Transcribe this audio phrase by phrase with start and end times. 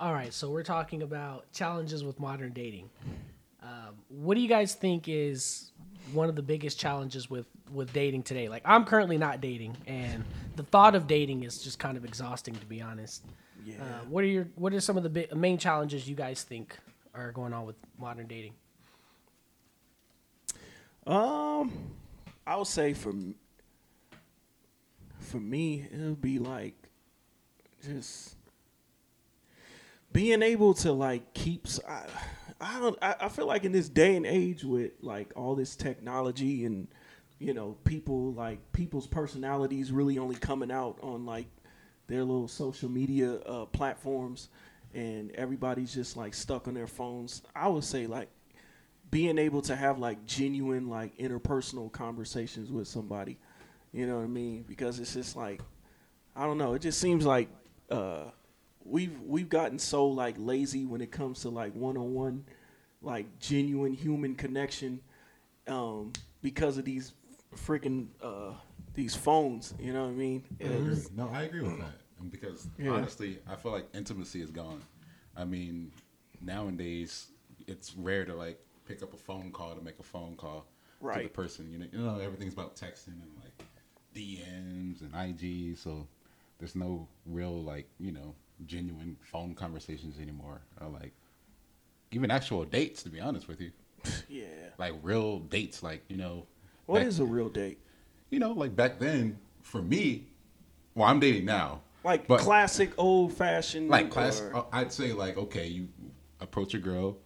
[0.00, 2.88] All right, so we're talking about challenges with modern dating.
[3.62, 5.72] Um, what do you guys think is
[6.14, 8.48] one of the biggest challenges with with dating today?
[8.48, 10.24] Like, I'm currently not dating, and
[10.56, 13.26] the thought of dating is just kind of exhausting, to be honest.
[13.62, 13.74] Yeah.
[13.82, 16.78] Uh, what are your What are some of the bi- main challenges you guys think
[17.12, 18.54] are going on with modern dating?
[21.06, 21.90] Um,
[22.46, 23.12] I would say for
[25.18, 26.88] for me, it would be like
[27.84, 28.36] just
[30.12, 31.66] being able to like keep.
[32.60, 32.98] I don't.
[33.00, 36.88] I, I feel like in this day and age with like all this technology and
[37.38, 41.46] you know people like people's personalities really only coming out on like
[42.06, 44.48] their little social media uh, platforms
[44.92, 47.42] and everybody's just like stuck on their phones.
[47.54, 48.28] I would say like
[49.10, 53.38] being able to have like genuine like interpersonal conversations with somebody
[53.92, 55.60] you know what i mean because it's just like
[56.36, 57.48] i don't know it just seems like
[57.90, 58.24] uh
[58.84, 62.44] we've we've gotten so like lazy when it comes to like one-on-one
[63.02, 65.00] like genuine human connection
[65.68, 67.12] um because of these
[67.54, 68.52] freaking uh
[68.94, 71.10] these phones you know what i mean I.
[71.14, 71.94] No, I agree with that.
[72.30, 72.92] Because Yeah.
[72.92, 74.82] honestly, I feel like intimacy is gone.
[75.36, 75.90] I mean,
[76.42, 77.28] nowadays
[77.66, 80.66] it's rare to like pick up a phone call to make a phone call
[81.00, 81.70] to the person.
[81.70, 83.66] You know, you know everything's about texting and like
[84.14, 85.78] DMs and IG.
[85.78, 86.06] So
[86.58, 88.34] there's no real like you know
[88.66, 90.60] genuine phone conversations anymore.
[90.80, 91.12] Or like
[92.12, 93.02] even actual dates.
[93.04, 93.70] To be honest with you,
[94.28, 94.44] yeah
[94.78, 95.82] like real dates.
[95.82, 96.46] Like you know,
[96.86, 97.78] what back- is a real date
[98.30, 100.26] you know like back then for me.
[100.94, 101.80] Well, I'm dating now.
[102.04, 105.88] like But- classic old-fashioned like class or- uh, i'd say like okay you
[106.40, 107.16] approach a girl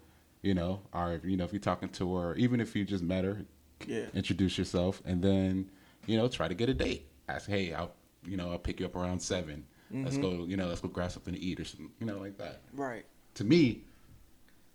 [0.43, 3.25] you know or you know if you're talking to her even if you just met
[3.25, 3.45] her
[3.87, 5.71] yeah introduce yourself and then
[6.07, 7.93] you know try to get a date ask hey i'll
[8.27, 10.51] you know i'll pick you up around 7 let let's go mm-hmm.
[10.51, 13.05] you know let's go grab something to eat or something you know like that right
[13.35, 13.83] to me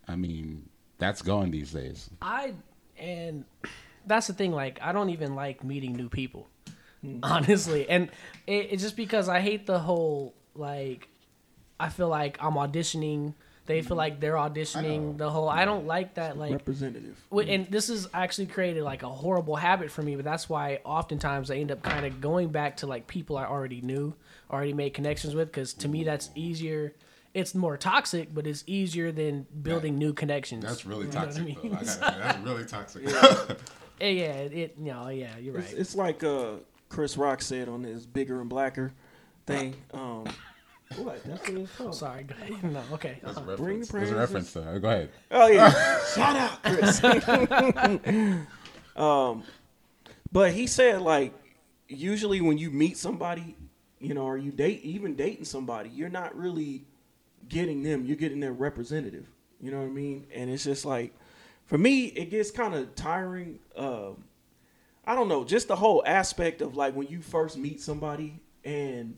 [0.08, 0.68] i mean
[0.98, 2.54] that's gone these days I
[2.98, 3.46] and
[4.06, 4.52] that's the thing.
[4.52, 6.48] Like, I don't even like meeting new people,
[7.06, 7.20] mm.
[7.24, 8.10] honestly, and
[8.48, 11.08] it, it's just because I hate the whole like.
[11.82, 13.36] I feel like I'm auditioning.
[13.70, 15.20] They feel like they're auditioning.
[15.20, 16.40] The whole I don't like that.
[16.40, 20.50] Like, representative and this has actually created like a horrible habit for me but that's
[20.50, 24.16] why oftentimes i end up kind of going back to like people i already knew
[24.50, 26.96] already made connections with because to me that's easier
[27.36, 31.42] it's more toxic but it's easier than building new connections that's really You know toxic
[31.44, 31.78] I mean?
[31.80, 33.56] I say, that's really toxic yeah,
[34.02, 36.54] yeah it you know yeah you're It's, right it's like uh,
[36.90, 38.94] Chris Rock said on his bigger and blacker
[39.46, 39.76] thing.
[39.94, 40.26] Um,
[40.98, 41.24] what?
[41.24, 41.96] That's what it's called.
[41.96, 42.64] sorry go ahead.
[42.64, 43.56] no okay that's a uh-huh.
[43.58, 44.56] Bring reference there's a presents.
[44.56, 47.04] reference though go ahead Oh yeah, shout out Chris.
[48.96, 49.44] um,
[50.32, 51.34] but he said like
[51.88, 53.56] usually when you meet somebody,
[54.00, 56.86] you know, or you date even dating somebody, you're not really
[57.48, 58.06] getting them.
[58.06, 59.28] You're getting their representative.
[59.62, 60.26] You know what I mean?
[60.34, 61.14] And it's just like
[61.66, 63.60] for me, it gets kind of tiring.
[63.76, 64.24] Um,
[65.06, 69.16] I don't know, just the whole aspect of like when you first meet somebody and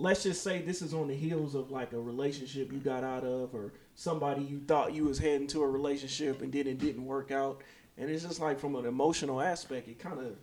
[0.00, 3.24] let's just say this is on the heels of like a relationship you got out
[3.24, 7.04] of or somebody you thought you was heading to a relationship and then it didn't
[7.04, 7.62] work out.
[7.98, 10.36] And it's just like from an emotional aspect it kind of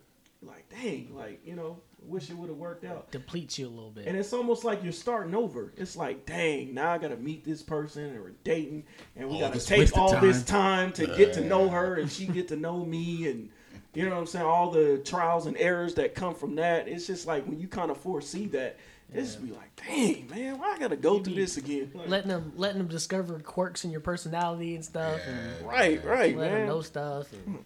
[0.44, 3.10] like dang like you know wish it would have worked out.
[3.10, 4.06] Depletes you a little bit.
[4.06, 5.74] And it's almost like you're starting over.
[5.76, 8.84] It's like dang now i gotta meet this person and we're dating
[9.16, 10.92] and we All gotta take wasted all this time.
[10.92, 13.50] time to get to know her and she get to know me and
[13.96, 16.88] you know what i'm saying all the trials and errors that come from that.
[16.88, 18.78] It's just like when you kind of foresee that
[19.14, 21.92] it's just be like dang man why i gotta go through this again?
[21.94, 25.68] Like, letting them letting them discover quirks in your personality and stuff and Yeah.
[25.68, 27.62] right right let them know stuff and uh,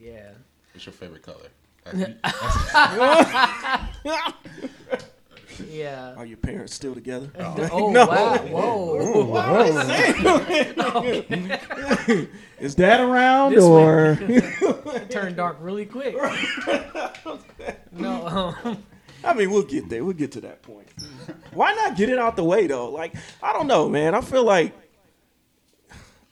[0.00, 0.30] yeah.
[0.72, 1.48] What's your favorite color?
[5.68, 6.14] Yeah.
[6.16, 7.32] Are your parents still together?
[7.72, 8.06] Oh No.
[8.06, 8.98] wow whoa.
[12.60, 14.16] Is that around This or?
[15.10, 16.14] Turned dark really quick.
[17.92, 18.82] no, um,
[19.24, 20.04] I mean, we'll get there.
[20.04, 20.88] We'll get to that point.
[21.52, 22.90] Why not get it out the way though?
[22.90, 24.14] Like, I don't know, man.
[24.14, 24.72] I feel like,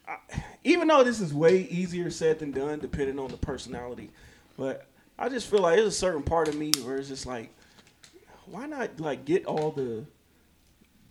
[0.09, 0.17] I,
[0.65, 4.11] even though this is way easier said than done, depending on the personality,
[4.57, 4.87] but
[5.19, 7.51] I just feel like there's a certain part of me where it's just like,
[8.47, 10.05] why not like get all the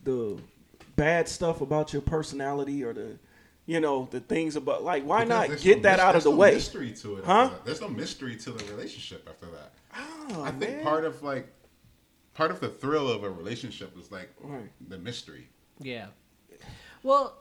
[0.05, 0.37] the
[0.95, 3.17] bad stuff about your personality or the
[3.65, 6.23] you know the things about like why Because not get no that out of there's
[6.25, 6.53] the no way?
[6.53, 7.49] Mystery to it, Huh?
[7.51, 7.65] that.
[7.65, 9.73] There's no mystery to the relationship after that.
[9.97, 10.83] Oh, I think man.
[10.83, 11.47] part of like
[12.35, 14.69] part of the thrill of a relationship is like Right.
[14.87, 15.49] the mystery.
[15.79, 16.07] yeah.
[17.01, 17.37] Well,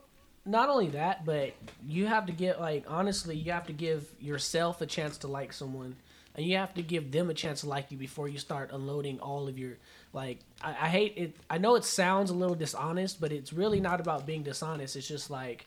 [0.46, 1.54] not only that, but
[1.86, 5.52] you have to get like honestly, you have to give yourself a chance to like
[5.52, 5.96] someone
[6.34, 9.20] and you have to give them a chance to like you before you start unloading
[9.20, 9.76] all of your
[10.12, 10.40] like.
[10.62, 11.36] I, I hate it.
[11.48, 14.96] I know it sounds a little dishonest, but it's really not about being dishonest.
[14.96, 15.66] It's just like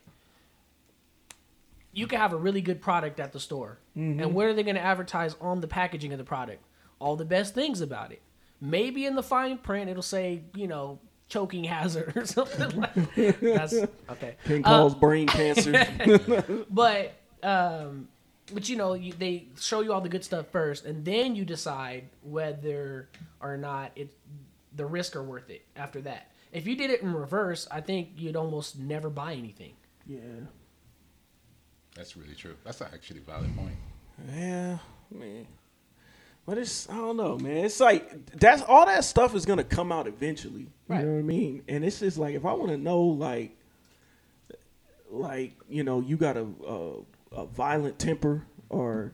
[1.93, 4.19] you can have a really good product at the store, mm-hmm.
[4.19, 6.63] and what are they going to advertise on the packaging of the product?
[6.99, 8.21] All the best things about it.
[8.59, 10.99] Maybe in the fine print it'll say, you know,
[11.29, 13.75] choking hazard or something like that's
[14.09, 14.35] okay.
[14.45, 15.85] Can Uh, cause brain cancer.
[16.69, 17.13] but
[17.43, 18.07] um
[18.53, 21.43] but you know you, they show you all the good stuff first and then you
[21.43, 23.09] decide whether
[23.41, 24.09] or not it
[24.75, 28.07] the risk are worth it after that if you did it in reverse i think
[28.15, 29.73] you'd almost never buy anything
[30.07, 30.19] yeah.
[31.95, 32.55] That's really true.
[32.63, 33.75] That's actually a valid point.
[34.29, 34.77] Yeah,
[35.11, 35.47] man.
[36.47, 37.65] But it's I don't know, man.
[37.65, 40.69] It's like that's all that stuff is gonna come out eventually.
[40.87, 41.01] Right.
[41.01, 41.61] You know what I mean?
[41.67, 43.57] And it's just like if I want to know, like,
[45.11, 46.93] like you know, you got a, a
[47.33, 49.13] a violent temper, or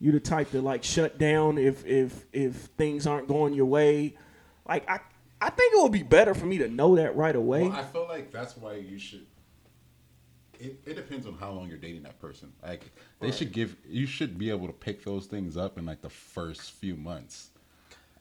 [0.00, 4.16] you the type to like shut down if if if things aren't going your way.
[4.68, 4.98] Like I
[5.40, 7.62] I think it would be better for me to know that right away.
[7.62, 9.24] Well, I feel like that's why you should.
[10.62, 12.52] It, it depends on how long you're dating that person.
[12.62, 16.00] Like they should give you should be able to pick those things up in like
[16.02, 17.50] the first few months.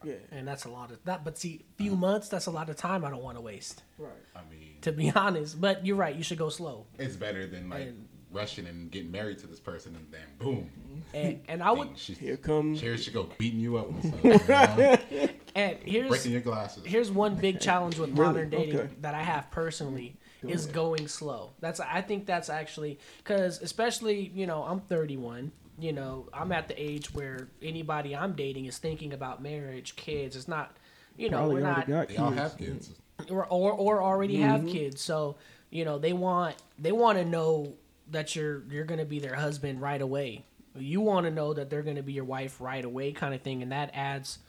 [0.03, 0.15] yeah.
[0.31, 1.99] and that's a lot of that but see few uh-huh.
[1.99, 4.09] months that's a lot of time i don't want to waste Right.
[4.35, 7.69] I mean, to be honest but you're right you should go slow it's better than
[7.69, 10.71] like And- rushing and getting married to this person and then boom.
[11.13, 14.03] and, and i would Dang, she, Here come Here she go beating you up with
[14.09, 14.97] something, you know?
[15.55, 16.81] and here's breaking your glasses.
[16.85, 18.25] here's one big challenge with Really?
[18.25, 18.89] modern dating Okay.
[19.01, 20.15] that I have personally
[20.47, 21.51] is going slow.
[21.59, 25.51] That's I think that's actually because especially you know I'm 31.
[25.79, 30.35] You know I'm at the age where anybody I'm dating is thinking about marriage, kids.
[30.35, 30.77] It's not,
[31.17, 32.91] you know, probably we're not got they all have kids.
[33.29, 34.69] or or, or already have Mm-hmm.
[34.69, 35.01] kids.
[35.01, 35.37] So
[35.69, 37.73] you know they want they want to know
[38.11, 40.45] that you're you're gonna be their husband right away.
[40.75, 43.61] You want to know that they're gonna be your wife right away, kind of thing,
[43.61, 44.39] and that adds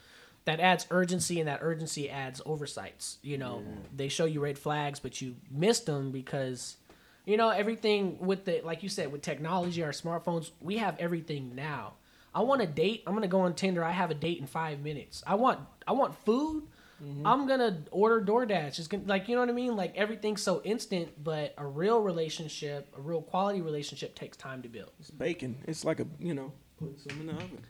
[0.44, 3.18] that adds urgency, and that urgency adds oversights.
[3.22, 3.62] You know,
[3.94, 6.76] they show you red flags, but you missed them because.
[7.24, 11.54] You know everything with the like you said with technology, our smartphones, we have everything
[11.54, 11.92] now.
[12.34, 13.02] I want a date.
[13.06, 13.84] I'm gonna go on Tinder.
[13.84, 15.22] I have a date in five minutes.
[15.26, 16.64] I want I want food.
[17.02, 17.26] Mm-hmm.
[17.26, 18.78] I'm gonna order DoorDash.
[18.78, 19.76] It's gonna like you know what I mean.
[19.76, 24.68] Like everything's so instant, but a real relationship, a real quality relationship, takes time to
[24.68, 24.90] build.
[25.00, 25.56] It's bacon.
[25.66, 27.64] It's like a you know putting some in the oven.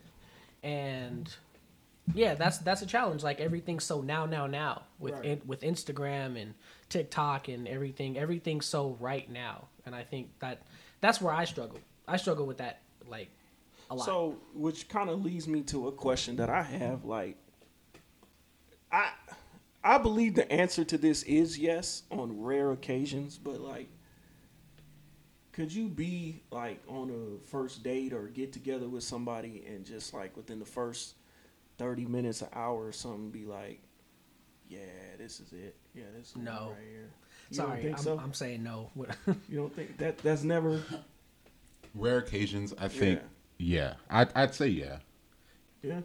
[0.62, 1.34] And
[2.14, 3.22] yeah, that's that's a challenge.
[3.22, 5.24] Like everything's so now, now, now with Right.
[5.24, 6.54] in, with Instagram and
[6.88, 8.18] TikTok and everything.
[8.18, 10.62] Everything's so right now, and I think that
[11.00, 11.78] that's where I struggle.
[12.08, 13.28] I struggle with that like
[13.90, 14.04] a lot.
[14.04, 17.04] So, which kind of leads me to a question that I have.
[17.04, 17.36] Like,
[18.90, 19.10] I
[19.84, 23.88] I believe the answer to this is yes on rare occasions, but like,
[25.52, 30.14] could you be like on a first date or get together with somebody and just
[30.14, 31.14] like within the first
[31.78, 33.80] thirty minutes, an hour or something, be like,
[34.68, 34.78] yeah,
[35.18, 35.76] this is it.
[35.94, 36.72] Yeah, this is No.
[36.76, 37.10] right here.
[37.50, 38.18] You Sorry, think I'm, so?
[38.18, 38.90] I'm saying no.
[39.48, 40.82] you don't think that that's never?
[41.94, 43.20] Rare occasions, I think.
[43.58, 44.98] Yeah, I'd, I'd say yeah.
[45.82, 46.00] Yeah.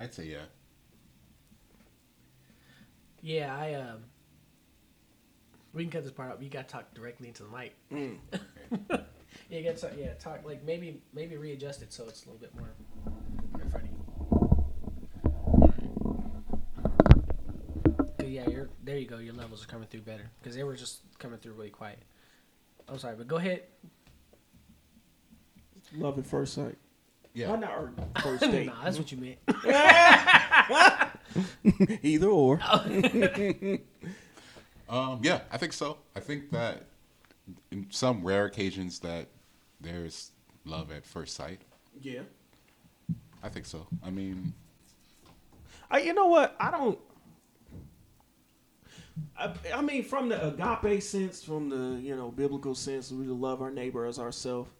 [0.00, 0.44] I'd say yeah.
[3.22, 3.98] yeah, I um.
[5.72, 6.42] We can cut this part out.
[6.42, 7.74] You got to talk directly into the mic.
[7.92, 8.18] Mm.
[9.50, 12.40] Yeah, you got to yeah talk like maybe maybe readjust it so it's a little
[12.40, 12.70] bit more
[13.62, 13.90] in front of
[18.28, 18.40] you.
[18.40, 18.98] 'Cause, yeah, you're there.
[18.98, 19.18] You go.
[19.18, 21.98] Your levels are coming through better because they were just coming through really quiet.
[22.88, 23.62] I'm sorry, but go ahead.
[25.96, 26.76] Love at first sight.
[27.34, 27.50] Yeah.
[27.50, 28.66] Why not or first date?
[28.66, 29.38] nah, that's what you meant.
[32.02, 32.60] Either or.
[34.86, 35.96] Um, yeah, I think so.
[36.14, 36.84] I think that
[37.70, 39.28] in some rare occasions that
[39.80, 40.30] there's
[40.66, 41.62] love at first sight.
[42.02, 42.20] Yeah.
[43.42, 43.86] I think so.
[44.04, 44.52] I mean,
[45.90, 46.54] I, you know what?
[46.60, 46.98] I don't.
[49.38, 53.62] I, I mean, from the agape sense, from the you know biblical sense, we love
[53.62, 54.70] our neighbor as ourselves.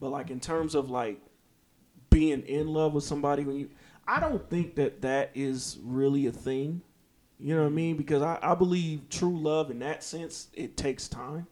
[0.00, 1.20] But like in terms of like
[2.10, 3.70] being in love with somebody, when you,
[4.06, 6.82] I don't think that that is really a thing.
[7.38, 7.96] You know what I mean?
[7.96, 11.46] Because I, I believe true love in that sense, it takes time.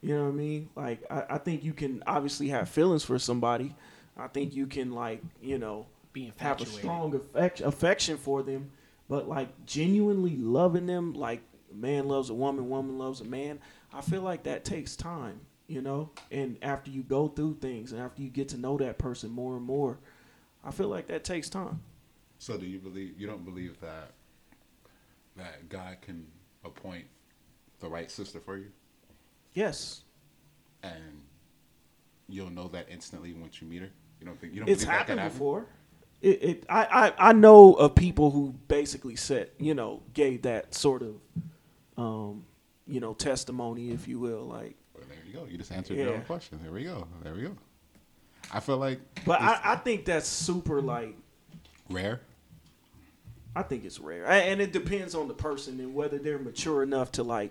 [0.00, 0.68] You know what I mean?
[0.76, 3.74] Like I, I think you can obviously have feelings for somebody.
[4.16, 5.86] I think you can like you know
[6.38, 8.70] have a strong affection, affection for them,
[9.08, 13.58] but like genuinely loving them, like a man loves a woman, woman loves a man.
[13.92, 16.10] I feel like that takes time, you know.
[16.30, 19.56] And after you go through things, and after you get to know that person more
[19.56, 19.98] and more,
[20.64, 21.80] I feel like that takes time.
[22.38, 24.12] so do you believe you don't believe that
[25.36, 26.26] that God can
[26.64, 27.04] appoint
[27.80, 28.66] the right sister for you,
[29.54, 30.02] Yes,
[30.82, 31.22] and
[32.28, 33.90] you'll know that instantly once you meet her?
[34.20, 35.66] You don't think you don't it's believe that happened before.
[36.20, 40.74] it, it I, I I know of people who basically said you know gave that
[40.74, 41.14] sort of
[41.98, 42.44] um
[42.86, 45.44] you know testimony if you will like Well, there you go.
[45.50, 46.58] You just answered your own question.
[46.62, 47.06] There we go.
[47.22, 47.56] There we go.
[48.52, 51.14] I feel like but I, I think that's super like
[51.90, 52.20] rare.
[53.56, 56.82] I think it's rare, A- and it depends on the person and whether they're mature
[56.82, 57.50] enough to like,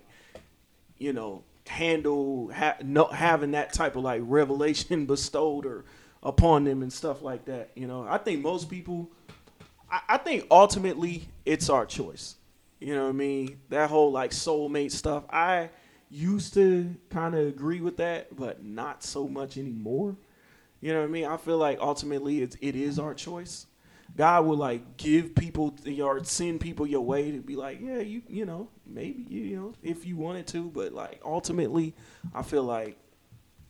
[0.98, 5.84] you know, handle ha- no, having that type of like revelation bestowed or
[6.24, 7.72] upon them and stuff like that.
[7.76, 9.10] You know, I think most people,
[9.92, 12.36] I, I think ultimately it's our choice.
[12.80, 13.60] You know what I mean?
[13.70, 15.24] That whole like soulmate stuff.
[15.30, 15.70] I
[16.10, 20.16] used to kind of agree with that, but not so much anymore.
[20.80, 21.26] You know what I mean?
[21.26, 23.66] I feel like ultimately it's, it is our choice.
[24.16, 28.22] God will like give people or send people your way to be like, yeah, you
[28.28, 31.94] you know, maybe you, you know, if you wanted to, but like ultimately,
[32.34, 32.98] I feel like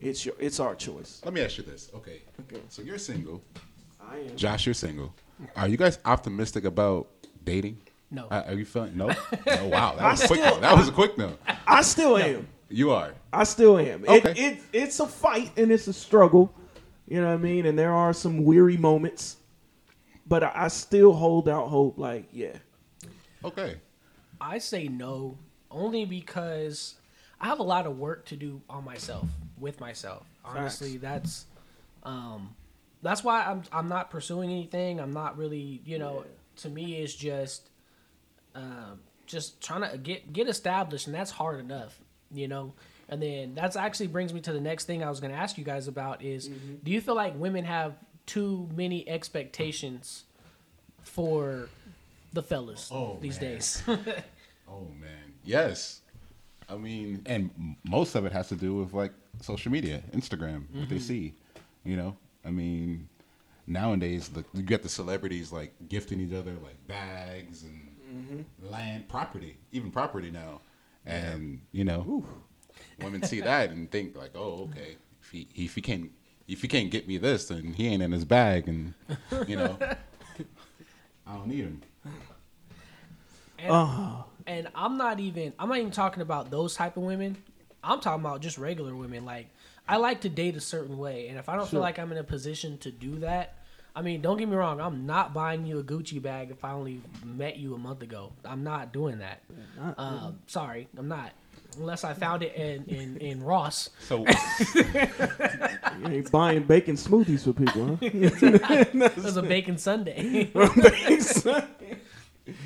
[0.00, 1.20] it's your it's our choice.
[1.24, 1.90] Let me ask you this.
[1.94, 2.22] Okay.
[2.42, 2.62] Okay.
[2.68, 3.42] So you're single.
[4.00, 4.36] I am.
[4.36, 5.12] Josh, you're single.
[5.56, 7.08] Are you guys optimistic about
[7.44, 7.78] dating?
[8.10, 8.26] No.
[8.30, 9.08] Uh, are you feeling no?
[9.46, 9.66] No.
[9.66, 10.40] Wow, that was a quick.
[10.40, 10.60] No.
[10.60, 11.36] That was a quick no.
[11.66, 12.48] I still am.
[12.70, 13.14] You are.
[13.32, 14.04] I still am.
[14.06, 14.30] Okay.
[14.30, 16.52] It, it it's a fight and it's a struggle.
[17.06, 17.66] You know what I mean?
[17.66, 19.36] And there are some weary moments,
[20.26, 21.98] but I, I still hold out hope.
[21.98, 22.56] Like, yeah,
[23.44, 23.76] Okay.
[24.40, 25.36] I say no
[25.70, 26.94] only because
[27.40, 30.26] I have a lot of work to do on myself with myself.
[30.44, 31.46] Honestly, that's
[32.04, 32.54] um
[33.02, 35.00] that's why I'm I'm not pursuing anything.
[35.00, 36.24] I'm not really, you know,
[36.56, 37.68] to me it's just
[38.58, 41.98] um just trying to get get established and that's hard enough,
[42.32, 42.72] you know.
[43.10, 45.56] And then that's actually brings me to the next thing I was going to ask
[45.56, 46.48] you guys about is
[46.84, 47.94] do you feel like women have
[48.26, 50.24] too many expectations
[51.02, 51.68] for
[52.34, 53.50] the fellas Oh, these man.
[53.50, 53.82] days?
[54.70, 56.02] Oh man, yes.
[56.68, 57.50] I mean, and
[57.84, 61.32] most of it has to do with like social media, Instagram, what they see.
[61.84, 63.08] You know, I mean,
[63.66, 67.87] nowadays the, you get the celebrities like gifting each other like bags and
[68.62, 70.60] land, property, even property now,
[71.06, 72.24] and you know,
[73.02, 76.10] women see that and think like, oh, okay, if he if he can't
[76.46, 78.94] if he can't get me this, then he ain't in his bag, and
[79.46, 79.76] you know,
[81.26, 81.82] I don't need him.
[83.58, 84.22] And, Uh-huh.
[84.46, 87.36] and I'm not even I'm not even talking about those type of women.
[87.82, 89.24] I'm talking about just regular women.
[89.24, 89.48] Like
[89.86, 92.18] I like to date a certain way, and if I don't feel like I'm in
[92.18, 93.54] a position to do that,
[93.98, 94.80] I mean, don't get me wrong.
[94.80, 98.32] I'm not buying you a Gucci bag if I only met you a month ago.
[98.44, 99.42] I'm not doing that.
[99.98, 101.32] Uh, sorry, I'm not.
[101.76, 103.90] Unless I found it in in, in Ross.
[103.98, 104.24] So
[104.74, 107.96] you ain't buying bacon smoothies for people, huh?
[108.00, 110.48] It was a bacon Sunday.
[111.20, 111.64] so,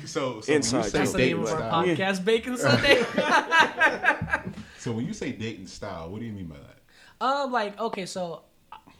[0.05, 3.05] so Inside when you say That's the dating name of our style, podcast, Bacon Sunday.
[4.83, 7.25] So when you say dating style, what do you mean by that?
[7.25, 8.41] Um, like okay, so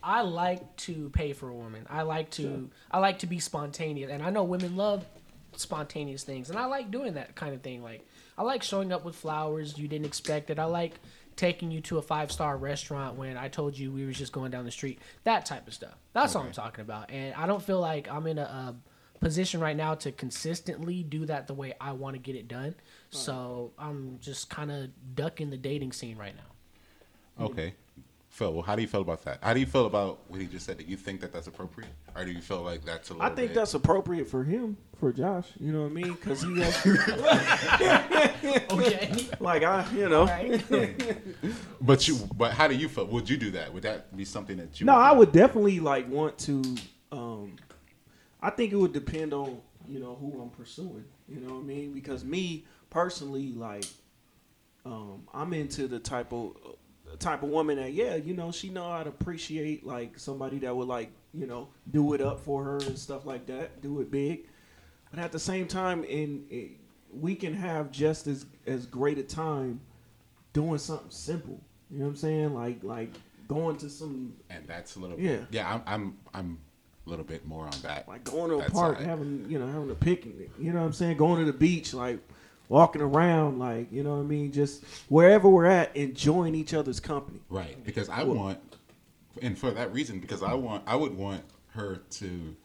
[0.04, 1.88] I like to pay for a woman.
[1.90, 5.06] I like to I like to be spontaneous, and I know women love
[5.56, 7.82] spontaneous things, and I like doing that kind of thing.
[7.82, 8.06] Like
[8.38, 10.60] I like showing up with flowers you didn't expect it.
[10.60, 11.00] I like
[11.36, 14.52] taking you to a five star restaurant when I told you we was just going
[14.52, 15.00] down the street.
[15.24, 15.96] That type of stuff.
[16.14, 17.10] That's all I'm talking about.
[17.10, 18.76] And I don't feel like I'm in a, a
[19.20, 22.76] position right now to consistently do that the way I want to get it done.
[23.10, 27.46] So I'm just kind of ducking the dating scene right now.
[27.46, 27.74] Okay.
[28.34, 29.38] Phil, how do you feel about that?
[29.44, 30.80] How do you feel about what he just said?
[30.80, 33.28] Do you think that that's appropriate, or do you feel like that's a little?
[33.28, 35.46] I think bit- that's appropriate for him, for Josh.
[35.60, 36.14] You know what I mean?
[36.14, 36.76] Because he has,
[38.72, 39.12] Okay.
[39.40, 40.26] like I, you know.
[40.26, 40.64] right.
[41.80, 43.06] But you, but how do you feel?
[43.06, 43.72] Would you do that?
[43.72, 44.88] Would that be something that you?
[44.88, 46.64] No, I would definitely like want to.
[47.12, 47.58] Um,
[48.42, 51.04] I think it would depend on you know who I'm pursuing.
[51.30, 51.94] You know what I mean?
[51.94, 53.86] Because me personally, like,
[54.88, 56.56] um, I'm into the type of
[57.18, 60.76] type of woman that yeah, you know, she know how to appreciate like somebody that
[60.76, 64.12] would like you know do it up for her and stuff like that, do it
[64.12, 64.48] big.
[65.12, 66.76] But at the same time, in, in
[67.12, 69.80] we can have just as as great a time
[70.54, 71.60] doing something simple.
[71.92, 72.54] You know what I'm saying?
[72.54, 73.14] Like like
[73.48, 75.20] going to some and that's a little.
[75.20, 75.38] Yeah.
[75.38, 75.74] Bit, yeah.
[75.74, 76.60] I'm, I'm, I'm
[77.06, 78.08] a little bit more on that.
[78.08, 80.50] like going to a park, having you know having a picnic.
[80.60, 81.18] You know what I'm saying?
[81.18, 82.20] Going to the beach, like
[82.74, 84.52] walking around, like you know what I mean?
[84.52, 87.40] Just wherever we're at, enjoying each other's company.
[87.50, 88.58] Right, because I want,
[89.44, 91.44] and for that reason, because I want, I would want
[91.76, 92.56] her to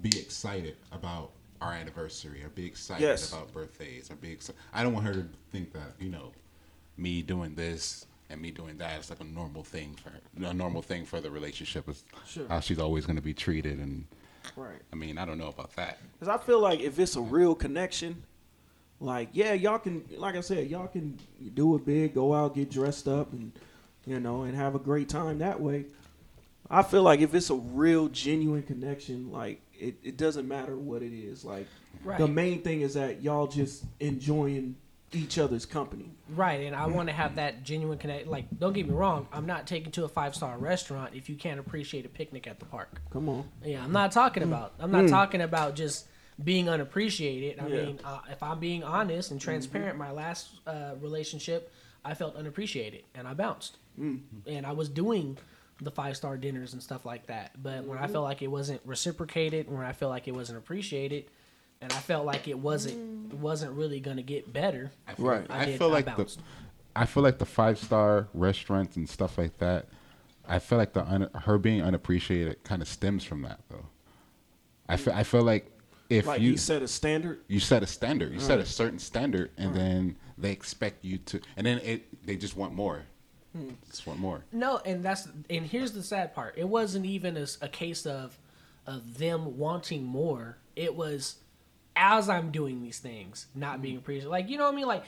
[0.00, 3.32] be excited about our anniversary, or be excited Yes.
[3.32, 4.60] about birthdays, or be excited.
[4.74, 6.32] I don't want her to think that you know,
[6.96, 10.52] me doing this and me doing that is like a normal thing for her, a
[10.54, 12.48] normal thing for the relationship is Sure.
[12.48, 14.06] how she's always going to be treated, and
[14.56, 14.80] Right.
[14.92, 15.98] I mean, I don't know about that.
[16.18, 18.24] Because I feel like if it's a real connection,
[19.02, 21.18] like yeah, y'all can, like I said, y'all can
[21.54, 23.52] do it big, go out, get dressed up, and
[24.06, 25.86] you know, and have a great time that way.
[26.70, 31.02] I feel like if it's a real, genuine connection, like it, it doesn't matter what
[31.02, 31.44] it is.
[31.44, 31.66] Like
[32.04, 32.18] Right.
[32.18, 34.76] the main thing is that y'all just enjoying
[35.12, 36.10] each other's company.
[36.34, 38.26] Right, and I want to have that genuine connect.
[38.26, 41.36] Like, don't get me wrong, I'm not taking to a five star restaurant if you
[41.36, 43.00] can't appreciate a picnic at the park.
[43.10, 43.44] Come on.
[43.64, 44.72] Yeah, I'm not talking about.
[44.78, 45.10] I'm not mm.
[45.10, 46.06] talking about just
[46.44, 47.58] being unappreciated.
[47.60, 47.76] I Yeah.
[47.84, 51.72] mean, uh, if I'm being honest and transparent, my last uh, relationship,
[52.04, 53.76] I felt unappreciated and I bounced.
[53.98, 55.36] And I was doing
[55.80, 57.62] the five star dinners and stuff like that.
[57.62, 61.26] But when I felt like it wasn't reciprocated, when I felt like it wasn't appreciated,
[61.80, 65.48] and I felt like it wasn't wasn't really gonna get better, I feel Right.
[65.50, 66.36] Like, I I, feel I like the.
[66.94, 69.86] I feel like the five star restaurants and stuff like that.
[70.46, 73.86] I feel like the un, her being unappreciated kind of stems from that though.
[74.88, 75.71] I feel I feel like
[76.12, 77.40] if Like you you set a standard.
[77.48, 81.40] you set a standard, you set a certain standard, and then they expect you to,
[81.56, 83.02] and then it they just want more,
[83.88, 84.44] just want more.
[84.52, 86.54] No, and that's and here's the sad part.
[86.56, 88.38] It wasn't even a case of
[88.86, 90.58] of them wanting more.
[90.76, 91.36] It was
[91.94, 94.28] as I'm doing these things, not being appreciated.
[94.30, 94.86] Like you know what I mean?
[94.86, 95.04] Like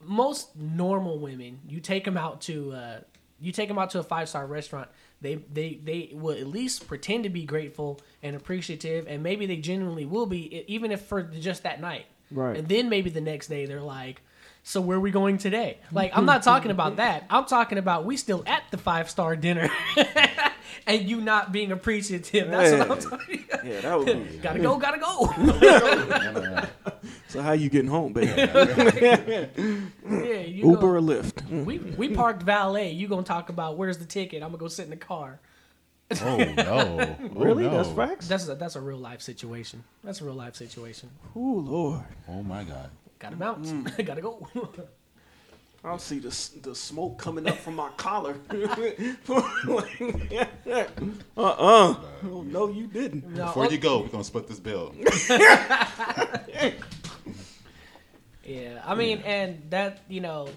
[0.00, 3.00] most normal women, you take them out to uh,
[3.40, 4.88] you take them out to a five star restaurant.
[5.20, 9.56] They they they will at least pretend to be grateful and appreciative, and maybe they
[9.56, 12.06] genuinely will be, even if for just that night.
[12.30, 12.56] Right.
[12.58, 14.20] And then maybe the next day they're like,
[14.62, 17.24] "So where are we going today?" Like I'm not talking about that.
[17.30, 19.70] I'm talking about we still at the five star dinner,
[20.86, 22.50] and you not being appreciative.
[22.50, 23.44] That's what I'm talking.
[23.50, 23.64] about.
[23.66, 24.36] Yeah, that would be.
[24.42, 26.68] gotta go, gotta go.
[27.28, 28.28] So how you getting home, baby?
[28.36, 29.46] yeah,
[30.40, 31.46] you Uber go- or Lyft?
[31.64, 32.92] We we parked valet.
[32.92, 34.42] You gonna talk about where's the ticket?
[34.42, 35.38] I'm gonna go sit in the car.
[36.22, 37.16] Oh no!
[37.34, 37.66] Really?
[37.66, 37.82] Oh, no.
[37.82, 38.28] That's facts.
[38.28, 39.84] That's a, that's a real life situation.
[40.02, 41.10] That's a real life situation.
[41.36, 42.90] Oh Lord, Oh my god!
[43.18, 43.72] Gotta bounce.
[44.04, 44.48] Gotta go.
[45.84, 46.30] I'll see the
[46.62, 48.36] the smoke coming up from my collar.
[48.50, 48.54] uh
[51.36, 51.94] uh
[52.24, 53.28] Oh, no, you didn't.
[53.28, 54.94] No, Before oh, you go, we're gonna split this bill.
[58.48, 60.48] Yeah, I mean, and that you know,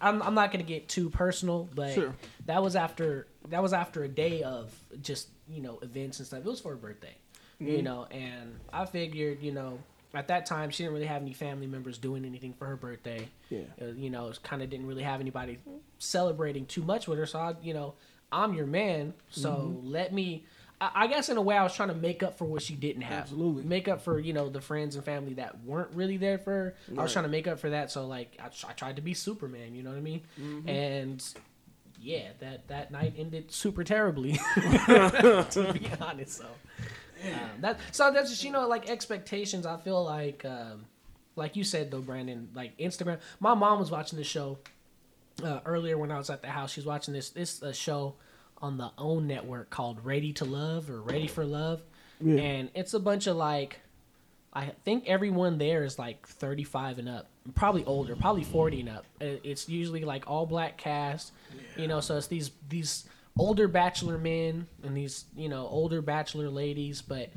[0.00, 2.14] I'm I'm not gonna get too personal, but Sure.
[2.46, 4.72] that was after that was after a day of
[5.02, 6.40] just you know events and stuff.
[6.40, 7.16] It was for her birthday,
[7.60, 7.70] Mm-hmm.
[7.72, 9.78] you know, and I figured you know
[10.14, 13.28] at that time she didn't really have any family members doing anything for her birthday.
[13.48, 13.60] Yeah.
[13.80, 15.58] Uh, you know, kind of didn't really have anybody
[15.98, 17.26] celebrating too much with her.
[17.26, 17.94] So I, you know,
[18.32, 19.88] I'm your man, so Mm-hmm.
[19.90, 20.44] let me.
[20.80, 23.02] I guess in a way, I was trying to make up for what she didn't
[23.02, 23.22] have.
[23.22, 23.64] Absolutely.
[23.64, 26.74] make up for you know the friends and family that weren't really there for her.
[26.96, 29.12] I was trying to make up for that, so like I, I tried to be
[29.12, 29.74] Superman.
[29.74, 30.22] You know what I mean?
[30.40, 30.68] Mm-hmm.
[30.68, 31.24] And
[32.00, 34.32] yeah, that that night ended super terribly.
[34.54, 36.46] to be honest, so
[37.24, 39.66] um, that so that's just you know like expectations.
[39.66, 40.86] I feel like um,
[41.36, 42.48] like you said though, Brandon.
[42.54, 43.18] Like Instagram.
[43.38, 44.58] My mom was watching this show
[45.42, 46.72] uh, earlier when I was at the house.
[46.72, 48.14] She was watching this this uh, show
[48.62, 51.82] on the OWN network called Ready to Love or Ready for Love,
[52.20, 52.40] Yeah.
[52.40, 53.80] and it's a bunch of like.
[54.52, 59.04] I think everyone there is like 35 and up, probably older, probably 40 and up.
[59.20, 61.32] Uh, It's usually like all black cast,
[61.76, 62.00] you know.
[62.00, 63.04] So it's these these
[63.38, 67.00] older bachelor men and these you know older bachelor ladies.
[67.00, 67.30] But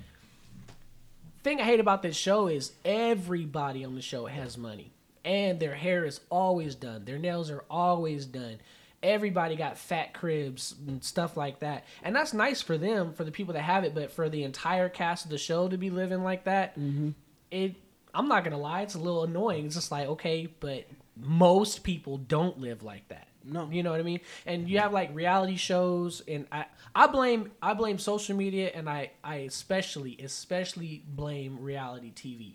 [1.44, 4.92] thing I hate about this show is everybody on the show has money,
[5.24, 8.58] and their hair is always done, their nails are always done.
[9.04, 13.32] Everybody got fat cribs and stuff like that, and that's nice for them, for the
[13.32, 13.94] people that have it.
[13.94, 17.10] But for the entire cast of the show to be living like that, mm-hmm.
[17.52, 17.76] it
[18.14, 19.66] I'm not gonna lie, it's a little annoying.
[19.66, 20.86] It's just like okay, but
[21.18, 23.28] most people don't live like that.
[23.46, 23.70] No.
[23.70, 24.22] you know what I mean.
[24.46, 28.90] And you have like reality shows, and I I blame I blame social media, and
[28.90, 32.54] I I especially especially blame reality TV,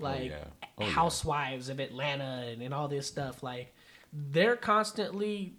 [0.00, 0.44] oh, like yeah.
[0.78, 0.90] Oh, yeah.
[0.90, 3.42] Housewives of Atlanta and, and all this stuff.
[3.42, 3.74] Like
[4.12, 5.54] they're constantly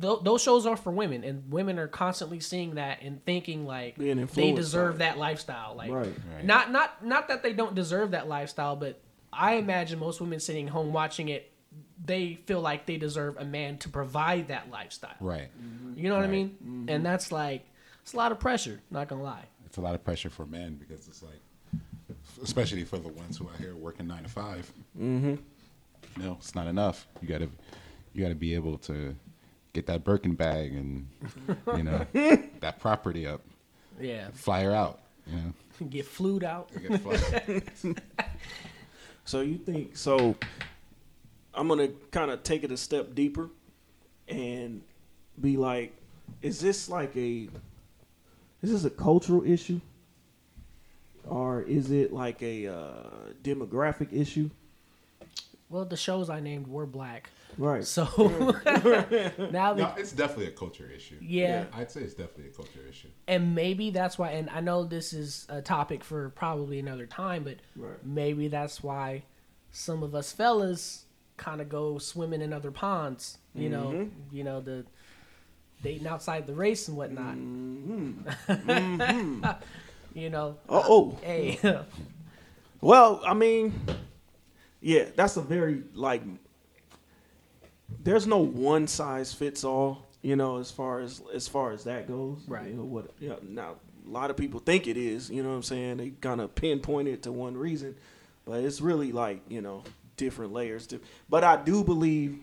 [0.00, 3.96] th- those shows are for women, and women are constantly seeing that and thinking like
[3.96, 5.74] they deserve that lifestyle.
[5.76, 6.14] Like Right.
[6.34, 6.44] Right.
[6.44, 9.00] not not not that they don't deserve that lifestyle, but
[9.32, 11.52] I imagine most women sitting home watching it,
[12.04, 15.14] they feel like they deserve a man to provide that lifestyle.
[15.20, 15.48] Right.
[15.94, 16.60] You know what I Right.
[16.60, 16.86] mean?
[16.88, 17.66] And that's like
[18.02, 18.80] it's a lot of pressure.
[18.90, 19.44] Not gonna lie.
[19.66, 21.40] It's a lot of pressure for men because it's like,
[22.42, 25.34] especially for the ones who are here working nine to 5 Mm-hmm.
[26.22, 27.06] No, it's not enough.
[27.20, 27.48] You gotta,
[28.14, 29.14] you gotta be able to
[29.76, 31.06] get that Birkin bag and
[31.76, 32.06] you know
[32.60, 33.42] that property up,
[34.00, 35.00] Yeah, fly her out.
[35.26, 36.70] You know, get flued out.
[36.80, 37.62] You gotta
[39.24, 40.34] So you think so?
[41.52, 43.50] I'm gonna kind of take it a step deeper
[44.28, 44.80] and
[45.40, 45.92] be like,
[46.40, 47.48] is this like a
[48.62, 49.80] is this a cultural issue
[51.28, 53.10] or is it like a uh,
[53.42, 54.48] demographic issue?
[55.68, 57.28] well, the shows I named were black.
[57.58, 57.84] Right.
[57.84, 58.04] So
[59.50, 61.16] now No, it's definitely a culture issue.
[61.20, 61.64] Yeah.
[61.72, 63.08] I'd say it's definitely a culture issue.
[63.26, 67.44] and maybe that's why and I know this is a topic for probably another time,
[67.44, 67.96] but Right.
[68.04, 69.24] maybe that's why
[69.70, 71.04] some of us fellas
[71.36, 74.36] kind of go swimming in other ponds, you know, Mm-hmm.
[74.36, 74.84] you know the
[75.82, 77.36] dating outside the race and whatnot.
[80.14, 81.18] you know, Uh oh.
[81.22, 81.58] hey,
[82.80, 83.72] Well, I mean,
[84.80, 86.22] yeah, that's a very like.
[88.06, 92.06] There's no one size fits all, you know, as far as as far as that
[92.06, 92.38] goes.
[92.46, 92.68] Right.
[92.68, 93.10] You know, what?
[93.18, 93.74] You know, now
[94.06, 95.28] a lot of people think it is.
[95.28, 95.96] You know what I'm saying?
[95.96, 97.96] They kind of pinpoint it to one reason,
[98.44, 99.82] but it's really like you know
[100.16, 100.86] different layers.
[100.86, 102.38] To, but I do believe,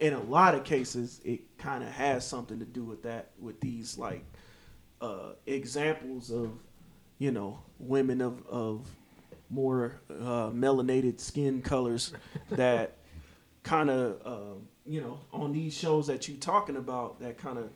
[0.00, 3.30] in a lot of cases, it kind of has something to do with that.
[3.40, 4.24] With these like
[5.00, 6.50] uh, examples of,
[7.18, 8.88] you know, women of of
[9.50, 12.12] more uh, melanated skin colors
[12.50, 12.96] that
[13.64, 14.54] kind of uh,
[14.86, 17.70] you know on these shows that you're talking about that kind of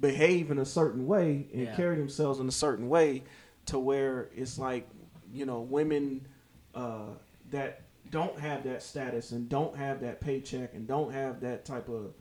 [0.00, 1.74] behave in a certain way and Yeah.
[1.74, 3.24] carry themselves in a certain way
[3.66, 4.88] to where it's like
[5.32, 6.26] you know women
[6.74, 7.06] uh,
[7.50, 11.88] that don't have that status and don't have that paycheck and don't have that type
[11.88, 12.12] of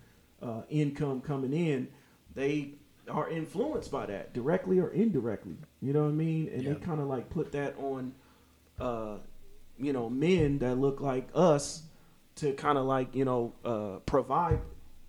[0.41, 1.87] uh, income coming in
[2.33, 2.71] they
[3.09, 6.73] are influenced by that directly or indirectly you know what i mean and Yeah.
[6.73, 8.13] they kind of like put that on
[8.79, 9.17] uh,
[9.77, 11.83] you know, men that look like us
[12.35, 14.59] to kind of like, you know, uh, provide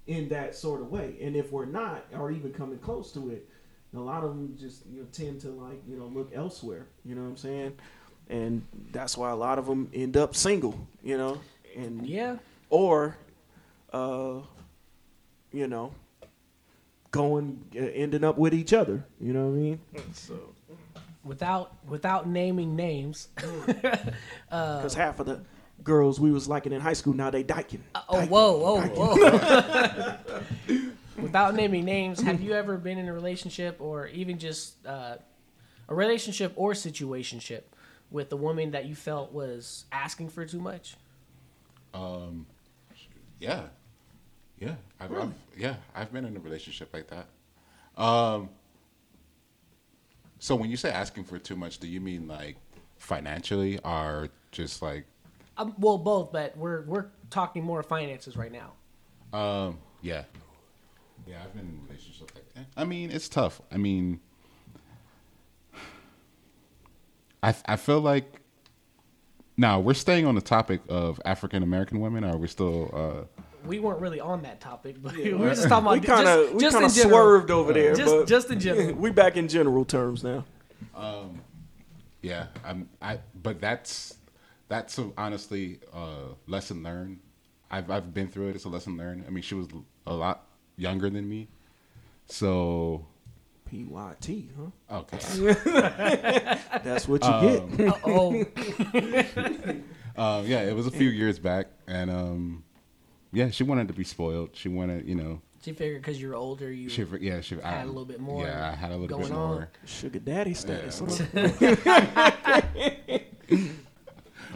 [0.07, 1.17] in that sort of way.
[1.21, 3.49] And if we're not, or even coming close to it,
[3.95, 6.87] a lot of them just you know tend to like you know look elsewhere.
[7.05, 7.73] You know what I'm saying?
[8.29, 8.62] And
[8.93, 10.79] that's why a lot of them end up single.
[11.03, 11.41] You know,
[11.77, 12.37] and yeah,
[12.69, 13.17] or,
[13.93, 14.41] uh,
[15.53, 15.93] you know,
[17.11, 19.05] going uh, ending up with each other.
[19.21, 19.81] You know what I mean?
[20.12, 20.39] So
[21.25, 23.29] without without naming names.
[23.67, 25.41] because half of the
[25.87, 27.81] girls we was liking in high school now they dyking.
[28.09, 30.16] Oh, whoa, whoa, whoa.
[31.22, 35.16] Without naming names, have you ever been in a relationship or even just uh,
[35.88, 37.62] a relationship or situationship
[38.11, 40.96] with a woman that you felt was asking for too much?
[41.94, 42.46] Um,
[43.40, 43.62] yeah,
[44.59, 48.03] yeah, I've, I've yeah, I've been in a relationship like that.
[48.03, 48.51] Um,
[50.38, 52.57] so when you say asking for too much, do you mean like
[52.99, 55.07] financially, or just like,
[55.59, 58.73] Um, well, both, but we're we're talking more finances right now.
[59.38, 60.25] um, yeah,
[61.27, 62.66] yeah, I've been in a relationship like that.
[62.77, 63.61] I mean, it's tough.
[63.73, 64.21] I mean,
[67.42, 68.40] I I feel like.
[69.59, 72.25] Now we're staying on the topic of African American women.
[72.25, 72.90] Or are we still?
[72.92, 76.29] Uh, We weren't really on that topic, but we were just talking about we kind
[76.29, 78.92] of we kind of swerved over there, Just- but just in general.
[79.05, 80.45] we back in general terms now.
[82.21, 82.88] Yeah, I'm.
[83.01, 84.19] I but that's
[84.68, 87.20] that's a, honestly uh, lesson learned.
[87.70, 88.57] I've I've been through it.
[88.57, 89.24] It's a lesson learned.
[89.26, 89.68] I mean, she was
[90.07, 91.48] a lot younger than me,
[92.26, 93.07] so
[93.70, 94.98] PYT, huh?
[94.98, 95.18] okay.
[96.85, 97.31] That's what you
[97.79, 98.00] get.
[98.05, 98.44] Oh,
[100.16, 102.64] um, yeah, it was a few years back, and um,
[103.33, 104.50] yeah, she wanted to be spoiled.
[104.52, 107.87] She wanted, you know, she figured because you're older, you she yeah she Had a
[107.87, 109.48] little bit more Yeah, I had a little going bit on.
[109.48, 109.68] more.
[109.85, 111.02] Sugar daddy status.
[111.35, 112.62] Yeah.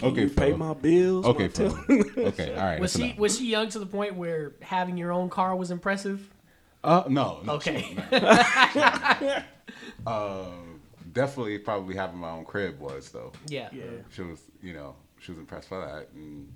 [0.01, 0.07] huh?
[0.09, 1.27] Okay, you pay my bills.
[1.27, 1.85] Okay, my tel-
[2.19, 2.81] okay, all right.
[2.81, 3.19] was that's she enough.
[3.19, 6.29] was she young to the point where having your own car was impressive?
[6.83, 7.55] Uh, no, no.
[7.55, 7.83] Okay.
[7.83, 9.45] she wasn't.
[10.07, 10.81] um,
[11.13, 13.33] definitely, probably having my own crib was though.
[13.47, 13.69] Yeah.
[13.73, 13.85] yeah.
[14.11, 16.53] she was, you know, she was impressed by that, and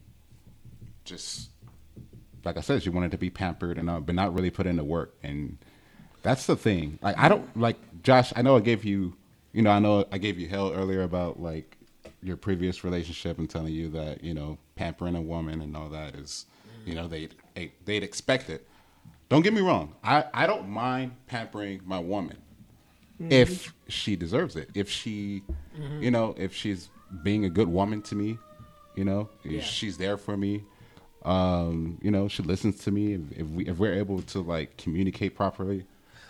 [1.05, 1.51] just
[2.45, 4.85] like I said, she wanted to be pampered and uh, but not really put into
[4.85, 5.59] work, and
[6.23, 6.99] that's the thing.
[7.03, 8.33] Like I don't like Josh.
[8.37, 9.15] I know I gave you,
[9.53, 11.74] you know, I know I gave you hell earlier about like
[12.25, 16.15] your previous relationship and telling you that you know pampering a woman and all that
[16.17, 16.47] is,
[16.87, 18.67] you know, they they they'd expect it.
[19.29, 19.95] Don't get me wrong.
[20.03, 22.39] I I don't mind pampering my woman
[23.31, 24.71] if she deserves it.
[24.75, 25.43] If she,
[26.01, 26.89] you know, if she's
[27.23, 28.39] being a good woman to me,
[28.97, 29.61] you know, if Yeah.
[29.63, 30.65] she's there for me.
[31.25, 33.15] Um, you know, she listens to me.
[33.15, 35.87] If, if we if we're able to like communicate properly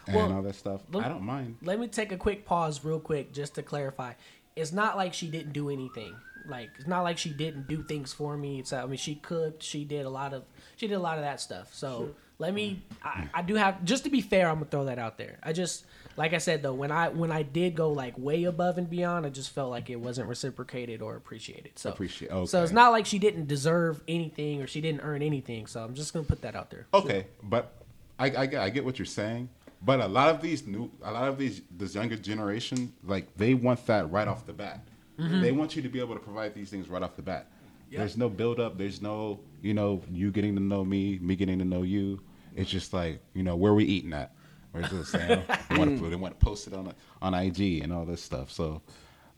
[0.07, 1.57] and Well, all that stuff, look- I don't mind.
[1.63, 4.13] Let me take a quick pause, real quick, just to clarify.
[4.57, 6.15] It's not like she didn't do anything.
[6.47, 8.61] Like it's not like she didn't do things for me.
[8.61, 9.63] It's I mean she cooked.
[9.63, 10.45] She did a lot of
[10.77, 11.73] she did a lot of that stuff.
[11.75, 12.83] So let me.
[13.03, 13.07] Mm.
[13.07, 14.49] I, I do have just to be fair.
[14.49, 15.39] I'm gonna throw that out there.
[15.43, 15.87] I just
[16.17, 19.25] like I said though when I when I did go like way above and beyond,
[19.25, 21.79] I just felt like it wasn't reciprocated or appreciated.
[21.79, 22.47] So Appreciate- Okay.
[22.47, 25.67] So it's not like she didn't deserve anything or she didn't earn anything.
[25.67, 26.87] So I'm just gonna put that out there.
[26.93, 27.73] Okay, but
[28.19, 29.49] I, I I get what you're saying.
[29.85, 33.55] But a lot of these new, a lot of these this younger generation, like they
[33.55, 34.87] want that right off the bat.
[35.19, 35.41] Mm-hmm.
[35.43, 37.51] They want you to be able to provide these things right off the bat.
[37.91, 37.99] Yep.
[37.99, 38.79] There's no build up.
[38.79, 42.21] There's no, you know, you getting to know me, me getting to know you.
[42.57, 44.35] It's just like, you know, where we eating at.
[44.73, 45.43] Where's this saying?
[45.69, 46.93] they want to they want to post it on
[47.23, 48.51] on IG and all this stuff.
[48.51, 48.83] So,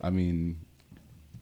[0.01, 0.59] I mean,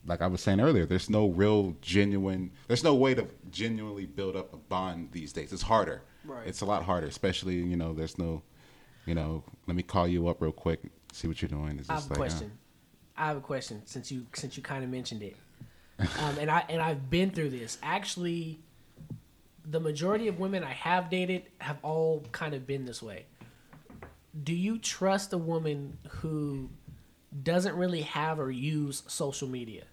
[0.07, 2.51] like I was saying earlier, there's no real genuine.
[2.69, 5.53] There's no way to genuinely build up a bond these days.
[5.53, 6.03] It's harder.
[6.25, 6.47] Right.
[6.47, 7.93] It's a lot harder, especially you know.
[7.93, 8.43] There's no,
[9.07, 9.45] you know.
[9.67, 10.81] Let me call you up real quick,
[11.13, 11.79] see what you're doing.
[11.79, 12.53] It's I have a like, uh, question.
[13.17, 15.37] I have a question since you since you kind of mentioned it,
[15.99, 17.79] um, and I and I've been through this.
[17.83, 18.59] Actually,
[19.65, 23.27] the majority of women I have dated have all kind of been this way.
[24.43, 26.69] Do you trust a woman who
[27.43, 29.85] doesn't really have or use social media?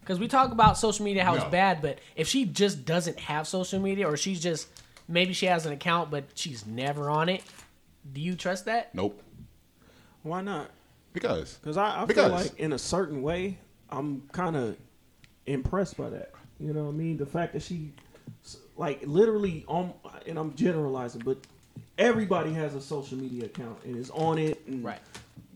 [0.00, 3.46] Because we talk about social media how it's bad, but if she just doesn't have
[3.46, 4.68] social media, or she's just
[5.08, 7.42] maybe she has an account but she's never on it,
[8.12, 8.94] do you trust that?
[8.94, 9.22] nope,
[10.22, 10.70] Why not?
[11.12, 13.58] because Because I, I Because- feel like in a certain way,
[13.90, 14.76] I'm kind of
[15.46, 16.32] impressed by that.
[16.58, 17.16] You know what I mean?
[17.16, 17.92] The fact that she,
[18.76, 19.92] like, literally on,
[20.26, 21.38] and I'm generalizing, but
[21.98, 25.00] everybody has a social media account and is on it, and Right.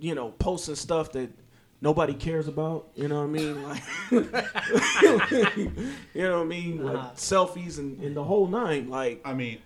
[0.00, 1.30] you know, posting stuff that
[1.80, 2.88] nobody cares about.
[2.94, 3.62] You know what I mean?
[3.62, 3.82] Like,
[6.14, 6.84] you know what I mean?
[6.84, 7.10] Like Uh-huh.
[7.14, 8.88] selfies and, and the whole nine.
[8.88, 9.58] Like, I mean,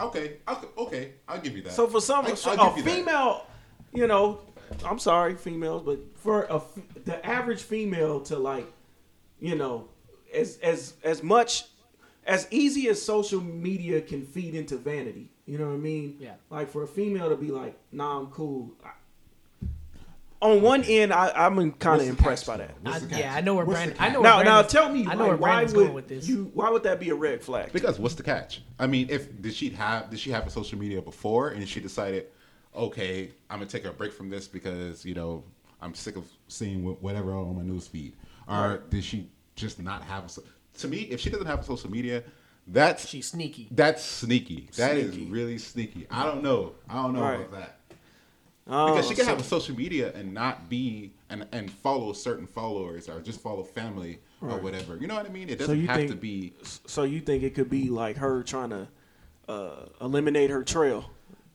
[0.00, 1.72] okay, I'll, okay, I'll give you that.
[1.72, 2.90] So for some, I- so a give you that.
[2.96, 3.46] female,
[3.94, 4.40] you know,
[4.84, 8.66] I'm sorry, females, but for a, f- the average female to like,
[9.40, 9.88] you know,
[10.34, 11.64] as as as much
[12.26, 15.30] as easy as social media can feed into vanity.
[15.46, 16.16] You know what I mean?
[16.20, 16.34] Yeah.
[16.50, 18.72] Like for a female to be like, "Nah, I'm cool."
[20.40, 22.76] I- on one end, I, I'm kind of impressed catch, by that.
[23.12, 23.34] I- yeah.
[23.34, 23.96] I know where What's Brandon.
[24.00, 25.94] I know Now, where now tell me, I know like, where why Brandon's would going
[25.94, 26.28] with this.
[26.28, 26.50] you?
[26.54, 27.72] Why would that be a red flag?
[27.72, 28.62] Because what's the catch?
[28.78, 31.80] I mean, if did she have did she have a social media before and she
[31.80, 32.26] decided,
[32.74, 35.44] okay, I'm gonna take a break from this because you know
[35.80, 38.14] I'm sick of seeing whatever on my news feed,
[38.48, 40.24] or did she just not have?
[40.24, 42.22] A, to me, if she doesn't have a social media,
[42.68, 43.68] that's She's sneaky.
[43.72, 44.68] that's sneaky.
[44.76, 46.06] That is really sneaky.
[46.10, 46.74] I don't know.
[46.88, 47.40] I don't know Right.
[47.40, 47.77] about that.
[48.68, 52.12] Oh, Because she can so- have a social media and not be and and follow
[52.12, 54.96] certain followers or just follow family or whatever.
[54.96, 55.48] You know what I mean?
[55.48, 56.52] It doesn't you have think to be.
[56.86, 58.88] So you think it could be like her trying to
[59.48, 61.10] uh, eliminate her trail,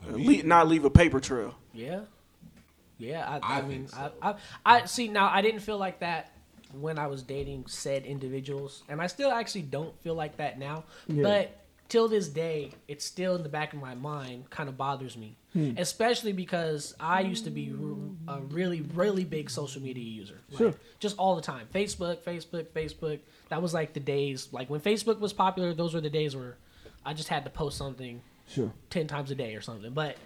[0.07, 1.53] Uh, le- not leave a paper trail?
[1.73, 2.01] Yeah,
[2.97, 3.39] yeah.
[3.43, 4.11] I, I, I mean, so.
[4.21, 5.07] I, I, I see.
[5.07, 6.31] Now, I didn't feel like that
[6.79, 10.83] when I was dating said individuals, and I still actually don't feel like that now.
[11.07, 11.23] Yeah.
[11.23, 14.49] But till this day, it's still in the back of my mind.
[14.49, 15.73] Kind of bothers me, Hmm.
[15.77, 17.69] especially because I used to be
[18.27, 20.39] a really, really big social media user.
[20.49, 20.73] Like, Sure.
[20.99, 21.67] Just all the time.
[21.73, 23.19] Facebook, Facebook, Facebook.
[23.49, 24.49] That was like the days.
[24.51, 26.57] Like when Facebook was popular, those were the days where
[27.05, 28.71] I just had to post something Sure.
[28.89, 30.17] 10 times a day or something but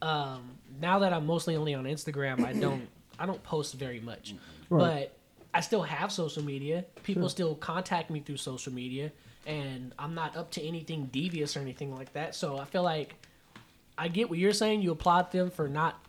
[0.00, 2.88] um, now that i'm mostly only on instagram i don't
[3.18, 4.34] i don't post very much
[4.70, 4.78] Right.
[5.10, 5.16] but
[5.52, 7.28] i still have social media people Sure.
[7.30, 9.10] still contact me through social media
[9.46, 13.14] and i'm not up to anything devious or anything like that so i feel like
[13.96, 16.04] i get what you're saying you applaud them for not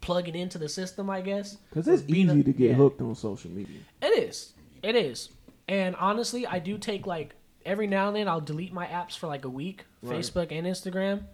[0.00, 2.74] plugging into the system i guess Because it's a- easy to get yeah.
[2.74, 3.78] hooked on social media.
[4.02, 4.52] it is.
[4.82, 5.28] It is.
[5.68, 7.34] And honestly, I do take like
[7.66, 10.18] every now and then I'll delete my apps for like a week, Right.
[10.18, 11.24] Facebook and Instagram,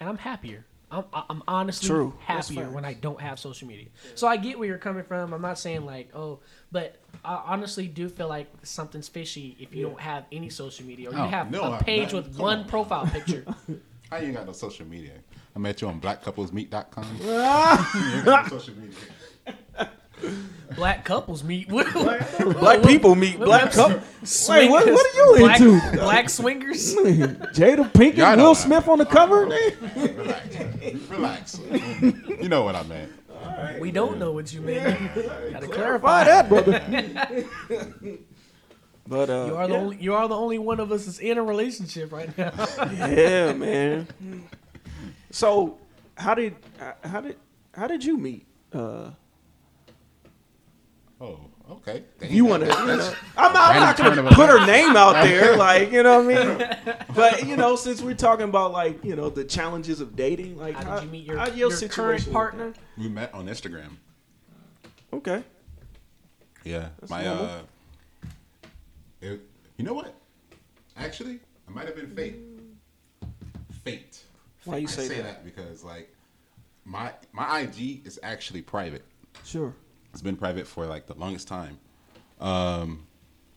[0.00, 0.64] and I'm happier.
[0.94, 2.14] I'm, I'm honestly True.
[2.20, 3.86] Happier when I don't have social media.
[4.14, 5.32] So I get where you're coming from.
[5.32, 6.38] I'm not saying like, oh,
[6.70, 9.88] but I honestly do feel like something's fishy if you Yeah.
[9.90, 12.16] don't have any social media or oh, you Oh, have no, a I- page that-
[12.16, 12.68] with come one on.
[12.68, 13.44] profile picture.
[14.12, 15.12] I ain't got no social media.
[15.56, 17.04] I met you on blackcouplesmeet.com.
[17.22, 17.30] you
[18.16, 18.96] ain't got no social media.
[20.76, 21.68] Black couples meet.
[21.68, 24.02] Black people meet black couples.
[24.24, 25.98] Swing- what- what are you black, into?
[25.98, 26.94] Black swingers.
[26.96, 28.60] Jada Pinkett, Y'all know Will that.
[28.60, 29.46] Smith on the cover.
[29.46, 31.08] Relax.
[31.10, 31.60] Relax.
[32.40, 33.12] you know what I meant.
[33.80, 34.82] We don't know what you mean.
[34.82, 36.24] Gotta Clarify clarify.
[36.24, 36.80] that, brother.
[39.06, 39.80] but uh, You are the yeah.
[39.80, 42.52] only you are the only one of us that's in a relationship right now.
[43.06, 44.06] yeah, man.
[45.30, 45.78] So,
[46.16, 46.56] how did
[47.04, 47.36] how did
[47.74, 48.46] how did you meet?
[48.72, 49.10] Uh,
[51.24, 52.04] Oh, okay.
[52.28, 52.68] you want to?
[52.68, 56.22] You know, I'm not, I'm not gonna put her name out there, like you know
[56.22, 56.96] what I mean.
[57.14, 60.74] But you know, since we're talking about like you know the challenges of dating, like
[60.74, 62.74] How did you meet your, how your, situation current partner?
[62.98, 63.96] We met on Instagram.
[65.12, 65.42] Okay,
[66.64, 66.88] Yeah.
[67.08, 67.44] my normal.
[67.46, 67.60] uh
[69.22, 69.40] it,
[69.78, 70.14] you know what?
[70.96, 72.36] Actually, it might have been fate.
[73.84, 74.24] Fate.
[74.64, 75.22] Why you I say say that?
[75.22, 76.12] that because like
[76.84, 79.04] my my IG is actually private.
[79.44, 79.74] sure.
[80.14, 81.76] It's been private for like the longest time.
[82.40, 83.04] Um,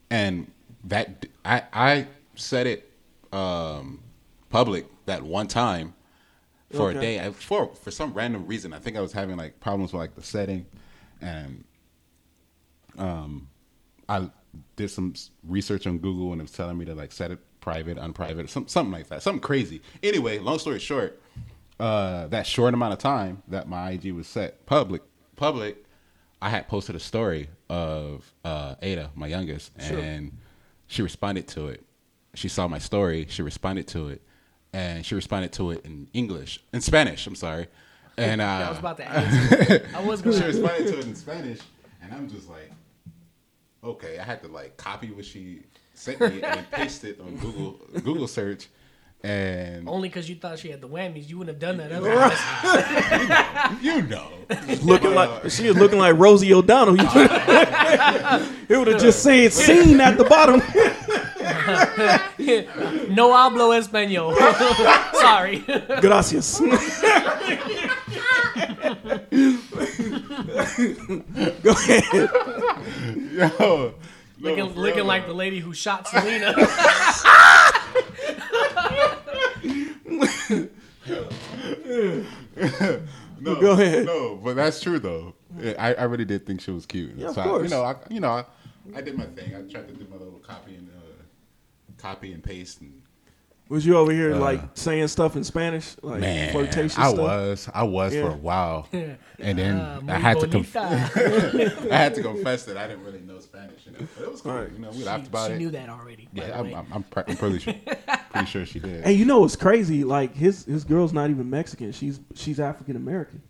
[0.09, 0.51] and
[0.85, 2.91] that I I said it
[3.31, 4.01] um,
[4.49, 5.93] public that one time
[6.71, 6.97] for Okay.
[6.97, 8.73] a day I, for for some random reason.
[8.73, 10.65] I think I was having like problems with like the setting,
[11.21, 11.63] and
[12.97, 13.47] um,
[14.09, 14.27] I
[14.75, 17.99] did some research on Google and it was telling me to like set it private,
[17.99, 19.81] unprivate, some, something like that, something crazy.
[20.01, 21.21] Anyway, long story short,
[21.79, 25.03] uh, that short amount of time that my IG was set public,
[25.35, 25.83] public,
[26.41, 30.37] I had posted a story of uh, Ada, my youngest, and
[30.87, 31.83] she responded to it.
[32.35, 33.25] She saw my story.
[33.29, 34.21] She responded to it,
[34.71, 37.25] and she responded to it in English, in Spanish.
[37.25, 37.67] I'm sorry,
[38.17, 39.95] and uh, I was about to ask.
[39.95, 41.59] I was going she responded to it in Spanish,
[42.01, 42.71] and I'm just like,
[43.83, 44.19] okay.
[44.19, 45.63] I had to like copy what she
[45.95, 48.67] sent me and paste it on Google Google search,
[49.23, 52.37] and Only because you thought she had the whammies, you wouldn't have done that otherwise.
[53.81, 54.27] you know,
[54.83, 56.97] looking like she was looking like Rosie O'Donnell.
[56.99, 60.59] it would have just said "seen" at the bottom.
[63.15, 64.35] no hablo español.
[65.13, 65.65] Sorry.
[65.99, 66.61] Gracias.
[71.63, 72.29] Go ahead.
[73.33, 73.93] yo,
[74.39, 76.53] looking for looking like the lady who shot Selena.
[83.39, 84.05] No, Go ahead.
[84.07, 85.35] No, but that's true though.
[85.77, 87.13] I, I really did think she was cute.
[87.15, 87.63] Yeah, of So I- course.
[87.63, 88.45] you know, I, you know, I,
[88.95, 89.53] I did my thing.
[89.55, 91.01] I tried to do my little copy and uh,
[91.97, 92.81] copy and paste.
[92.81, 93.03] And
[93.69, 97.17] Was you over here Uh, like saying stuff in Spanish, like man, flirtatious I stuff?
[97.19, 98.21] was, I was Yeah.
[98.23, 99.17] for a while, and
[99.59, 103.19] then Ah, I muy had to, conf- I had to confess that I didn't really
[103.19, 103.85] know Spanish.
[103.85, 104.53] You know, but it was cool.
[104.53, 104.71] Right.
[104.71, 105.57] You know, we laughed about she it.
[105.57, 106.29] She knew that already.
[106.33, 106.73] Yeah, I'm.
[106.73, 107.73] I'm, I'm, pre- I'm pretty sure,
[108.31, 109.03] pretty sure she did.
[109.03, 110.03] Hey, you know what's crazy?
[110.05, 111.91] Like his his girl's not even Mexican.
[111.91, 113.41] She's she's African American.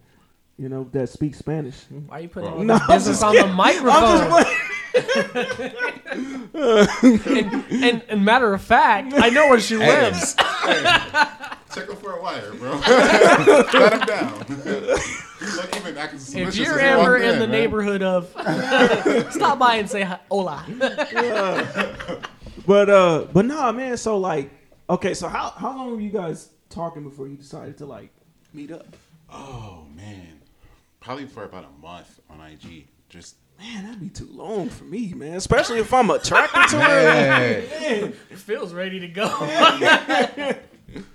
[0.57, 1.75] You know that speaks Spanish.
[2.07, 4.45] Why are you putting all No, this I'm business just on the microphone?
[6.53, 10.35] And, and, and matter of fact, I know where she lives.
[10.35, 12.79] Check him for a wire, bro.
[12.81, 14.45] Shut him down.
[15.39, 17.51] He's like even acting If suspicious you're as he ever walked in the man.
[17.51, 18.27] neighborhood of,
[19.31, 20.65] stop by and say hi, hola.
[22.65, 23.95] But uh, but nah, man.
[23.95, 24.49] So like,
[24.89, 28.09] okay, so how how long were you guys talking before you decided to like
[28.53, 28.87] meet up?
[29.31, 30.41] Oh man,
[30.99, 32.87] probably for about a month on IG.
[33.07, 35.33] Just Man, that'd be too long for me, man.
[35.33, 37.03] Especially if I'm attracted to her.
[37.03, 39.27] man, Feels ready to go.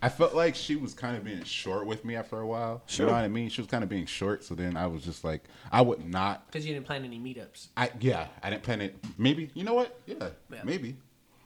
[0.03, 2.83] I felt like she was kind of being short with me after a while.
[2.87, 3.07] Sure.
[3.07, 3.49] You know what I mean?
[3.49, 4.45] She was kind of being short.
[4.45, 6.47] So then I was just like, I would not.
[6.47, 7.69] Because you didn't plan any meetups.
[7.77, 8.97] I yeah, I didn't plan it.
[9.19, 9.99] Maybe you know what?
[10.07, 10.61] Yeah, Yeah.
[10.65, 10.97] maybe.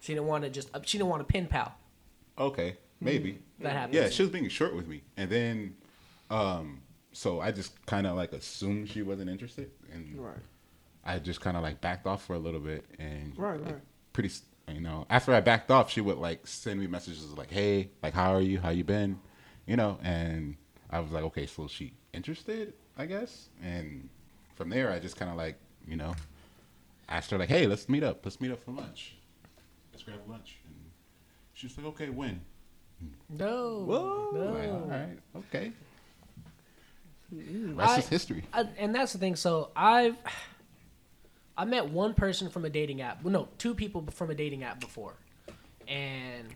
[0.01, 1.75] She didn't want to just, she didn't want to pin pal.
[2.39, 3.39] Okay, maybe.
[3.61, 3.95] That happens.
[3.95, 5.77] Yeah, she was being short with me, and then,
[6.31, 6.83] um,
[7.13, 10.37] so I just kind of like assumed she wasn't interested, and Right.
[11.07, 13.83] I just kind of like backed off for a little bit, and Right, like, right.
[14.13, 14.31] pretty,
[14.69, 18.13] you know, after I backed off, she would like send me messages like, "Hey, like,
[18.13, 18.59] how are you?
[18.59, 19.21] How you been?"
[19.67, 20.57] You know, and
[20.91, 24.09] I was like, "Okay, so she interested, I guess," and
[24.57, 26.15] from there, I just kind of like, you know,
[27.09, 28.21] asked her like, "Hey, let's meet up.
[28.25, 29.15] Let's meet up for lunch.
[29.93, 30.75] Let's grab lunch." And
[31.55, 32.41] she was like, "Okay, when?"
[33.29, 33.85] No.
[33.85, 34.29] Whoa.
[34.33, 34.45] no.
[34.53, 35.73] Like, all right, okay.
[37.33, 38.45] I- Rest is history.
[38.53, 39.37] I, and that's the thing.
[39.37, 40.17] So I've
[41.59, 43.23] I met one person from a dating app.
[43.23, 45.15] Well, no, two people from a dating app before,
[45.89, 46.49] and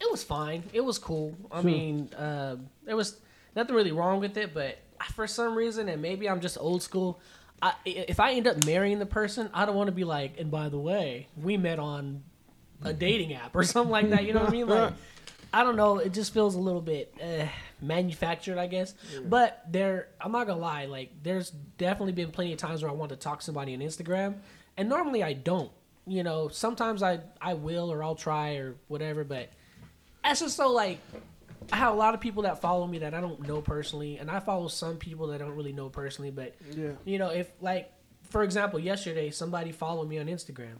[0.00, 0.62] it was fine.
[0.72, 1.36] It was cool.
[1.52, 3.18] I mean, uh, there was
[3.54, 4.78] nothing really wrong with it, but
[5.14, 7.20] for some reason, and maybe I'm just old school.
[7.60, 10.50] I, if I end up marrying the person, I don't want to be like, and
[10.50, 12.22] by the way, we met on
[12.84, 14.24] a dating app or something like that.
[14.24, 14.66] You know what I mean?
[14.68, 14.92] Like,
[15.52, 15.98] I don't know.
[15.98, 17.46] It just feels a little bit uh,
[17.80, 18.94] manufactured, I guess.
[19.24, 20.84] But there, I'm not gonna lie.
[20.86, 23.80] Like, there's definitely been plenty of times where I want to talk to somebody on
[23.80, 24.34] Instagram,
[24.76, 25.70] and normally I don't.
[26.06, 29.50] You know, sometimes I I will or I'll try or whatever, but
[30.24, 30.98] that's just so like
[31.72, 34.30] I have a lot of people that follow me that I don't know personally, and
[34.30, 36.30] I follow some people that I don't really know personally.
[36.30, 36.92] But Yeah.
[37.04, 37.90] you know, if like
[38.30, 40.76] for example, yesterday somebody followed me on Instagram.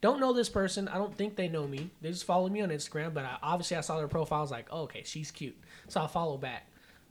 [0.00, 0.88] Don't know this person.
[0.88, 1.90] I don't think they know me.
[2.00, 4.38] They just followed me on Instagram, but I, obviously I saw their profile.
[4.38, 5.58] I was like, oh, okay, she's cute,
[5.88, 6.66] so I follow back.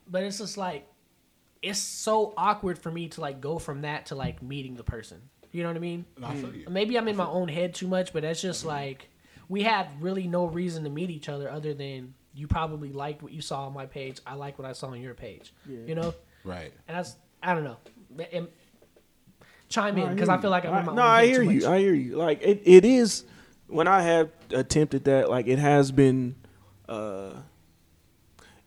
[0.07, 0.87] But it's just like
[1.61, 5.21] it's so awkward for me to like go from that to like meeting the person.
[5.51, 6.05] You know what I mean?
[6.23, 6.65] I you.
[6.69, 8.69] Maybe I'm in my own head too much, but that's just mm-hmm.
[8.69, 9.09] like
[9.47, 13.31] we had really no reason to meet each other other than you probably liked what
[13.31, 14.19] you saw on my page.
[14.25, 15.53] I like what I saw on your page.
[15.67, 15.79] Yeah.
[15.87, 16.71] You know, Right.
[16.87, 17.77] and that's I don't know.
[18.17, 18.53] It-
[19.69, 20.41] chime in because I you.
[20.41, 21.61] feel like I'm in my I- no, I hear you.
[21.61, 21.63] much.
[21.69, 22.15] I hear you.
[22.17, 23.23] Like it, it is
[23.67, 25.29] when I have attempted that.
[25.29, 26.35] Like it has been
[26.87, 27.33] uh,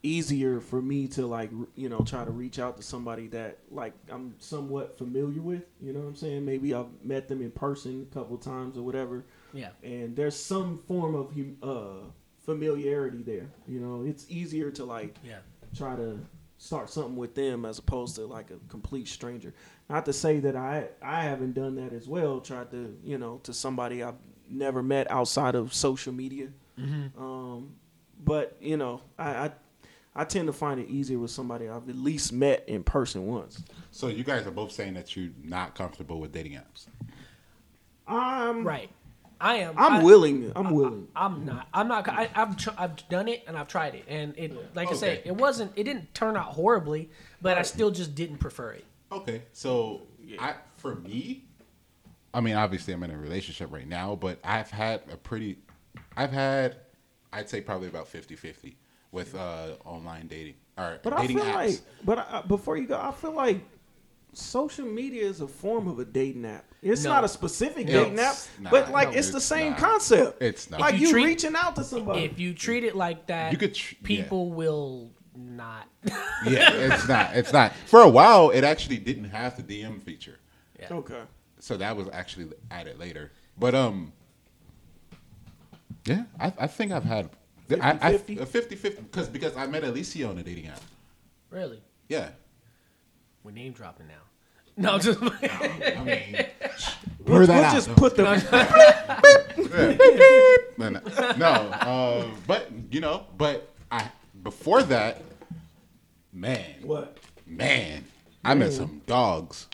[0.02, 3.92] easier for me to like you know try to reach out to somebody that like
[4.10, 5.64] I'm somewhat familiar with.
[5.80, 6.44] You know what I'm saying?
[6.44, 9.70] Maybe I've met them in person a couple times or whatever, yeah.
[9.82, 11.32] and there's some form of
[11.62, 12.06] uh,
[12.44, 13.50] familiarity there.
[13.68, 15.38] You know, it's easier to like Yeah.
[15.76, 16.18] try to
[16.58, 19.52] start something with them as opposed to like a complete stranger.
[19.92, 22.40] Not to say that I I haven't done that as well.
[22.40, 24.14] Tried to you know to somebody I've
[24.48, 26.48] never met outside of social media.
[27.18, 27.74] Um,
[28.24, 29.50] but you know I, I
[30.16, 33.62] I tend to find it easier with somebody I've at least met in person once.
[33.90, 36.86] So you guys are both saying that you're not comfortable with dating apps.
[38.06, 38.88] I'm Right.
[39.42, 39.74] I am.
[39.76, 40.52] I'm I, willing.
[40.56, 41.08] I'm willing.
[41.14, 41.68] I'm not.
[41.74, 42.08] I'm not.
[42.08, 45.20] I, I've tr- I've done it and I've tried it, and it like I say,
[45.24, 45.72] it wasn't.
[45.76, 47.10] It didn't turn out horribly,
[47.42, 48.86] but I still just didn't prefer it.
[49.12, 50.02] Okay, so
[50.38, 51.44] I for me,
[52.34, 55.58] I mean, obviously I'm in a relationship right now, but I've had a pretty,
[56.16, 56.76] I've had,
[57.32, 58.74] I'd say probably about 50-50
[59.10, 61.54] with uh, online dating or But I dating feel apps.
[61.54, 63.60] like, but I, before you go, I feel like
[64.32, 66.64] social media is a form of a dating app.
[66.80, 67.10] It's No.
[67.10, 68.70] not a specific It's dating app, not.
[68.72, 69.78] but like No, it's the same not.
[69.78, 70.42] concept.
[70.42, 70.80] It's not.
[70.80, 72.24] like you, you treat- reaching out to somebody.
[72.24, 74.06] If you treat it like that, You could tr- yeah.
[74.22, 75.88] people will not.
[76.04, 76.12] yeah,
[76.44, 77.36] it's not.
[77.36, 77.74] It's not.
[77.86, 80.38] For a while, it actually didn't have the DM feature,
[80.78, 80.88] yeah.
[80.90, 81.22] okay,
[81.58, 83.32] so that was actually added later.
[83.58, 84.12] But um,
[86.04, 87.30] yeah, I, I think I've had
[87.80, 88.40] I, I, 50-50?
[88.40, 90.80] a 50-50 because because I met Alicia on a dating app.
[91.50, 92.30] Really, Yeah,
[93.44, 94.14] we're name dropping now.
[94.76, 96.46] No, just I mean,
[97.18, 97.74] we'll, blur that we'll out.
[97.74, 98.22] just put the
[100.78, 101.00] no, no,
[101.36, 104.10] no uh, but you know, but I
[104.42, 105.22] before that,
[106.32, 107.18] man, what?
[107.46, 108.04] man,
[108.44, 109.66] I met some dogs.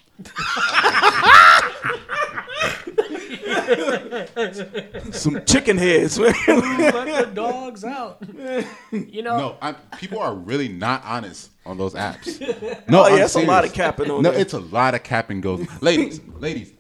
[5.12, 6.18] Some chicken heads.
[6.18, 8.22] let the dogs out.
[8.90, 12.38] You know, No, I, people are really not honest on those apps.
[12.88, 14.40] No, Oh, yeah, I'm it's a lot of capping on No, there.
[14.40, 15.66] it's a lot of cap and goes.
[15.82, 16.72] Ladies, ladies,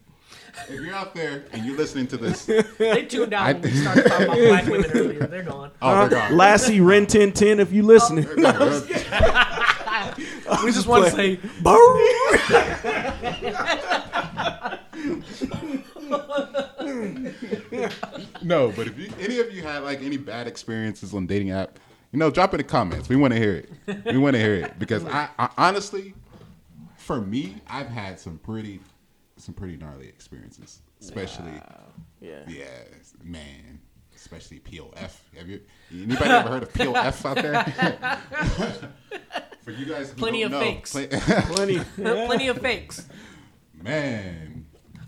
[0.68, 2.44] if you're out there and you're listening to this,
[2.78, 5.26] they tuned out when we started talking about black women earlier.
[5.26, 5.70] They're gone.
[5.82, 6.18] oh, they're gone.
[6.20, 6.34] Uh-huh.
[6.34, 8.26] Lassie Ren 1010 if you listening.
[10.50, 11.38] Oh, we just want to say,
[18.42, 21.78] No, but if you, any of you had like any bad experiences on dating app,
[22.12, 23.08] you know, drop in the comments.
[23.08, 24.04] We want to hear it.
[24.06, 26.14] We want to hear it because I, I honestly,
[26.96, 28.80] for me, I've had some pretty,
[29.48, 31.52] some pretty gnarly experiences, especially,
[32.20, 32.40] yeah.
[32.46, 32.66] yeah,
[33.24, 33.80] man,
[34.14, 35.12] especially POF.
[35.38, 38.92] Have you anybody ever heard of POF out there?
[39.64, 40.92] for you guys, Plenty of know, fakes.
[40.92, 41.78] play- Plenty.
[41.96, 43.08] plenty of fakes.
[43.72, 44.66] man,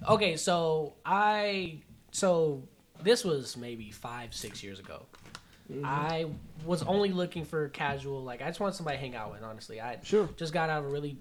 [0.08, 1.80] Okay, so I
[2.10, 2.62] so
[3.02, 5.04] this was maybe five, six years ago.
[5.70, 5.84] Mm-hmm.
[5.84, 6.24] I
[6.64, 9.42] was only looking for casual, like I just wanted somebody to hang out with.
[9.42, 10.30] Honestly, I Sure.
[10.38, 11.18] just got out of a really,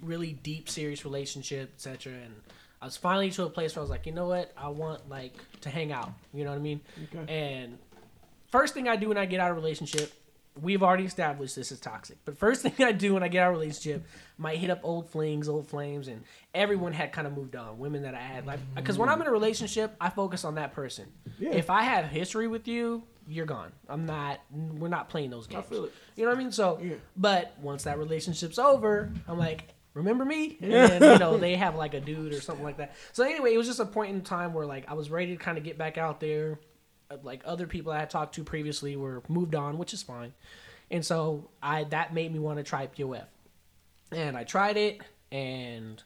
[0.00, 2.12] really deep, serious relationship, etc.
[2.12, 2.34] And
[2.80, 5.08] I was finally to a place where I was like, you know what, I want
[5.08, 6.12] like to hang out.
[6.34, 6.80] You know what I mean?
[7.14, 7.32] Okay.
[7.32, 7.78] And
[8.50, 10.12] first thing I do when I get out of a relationship,
[10.60, 12.18] we've already established this is toxic.
[12.24, 14.06] But first thing I do when I get out of a relationship,
[14.38, 16.22] might hit up old flings, old flames, and
[16.54, 17.78] everyone had kind of moved on.
[17.78, 18.74] Women that I had like, mm.
[18.76, 21.06] because when I'm in a relationship, I focus on that person.
[21.38, 21.50] Yeah.
[21.50, 23.72] If I have history with you, you're gone.
[23.88, 24.40] I'm not.
[24.52, 25.64] We're not playing those games.
[25.66, 25.92] I feel it.
[26.14, 26.52] You know what I mean?
[26.52, 26.94] So, Yeah.
[27.16, 29.72] but once that relationship's over, I'm like.
[29.96, 30.58] Remember me?
[30.62, 32.94] And then, you know, they have like a dude or something like that.
[33.12, 35.42] So anyway, it was just a point in time where like I was ready to
[35.42, 36.58] kind of get back out there
[37.10, 40.34] uh, like other people I had talked to previously were moved on, which is fine.
[40.90, 43.24] And so I that made me want to try POF.
[44.12, 45.00] And I tried it
[45.32, 46.02] and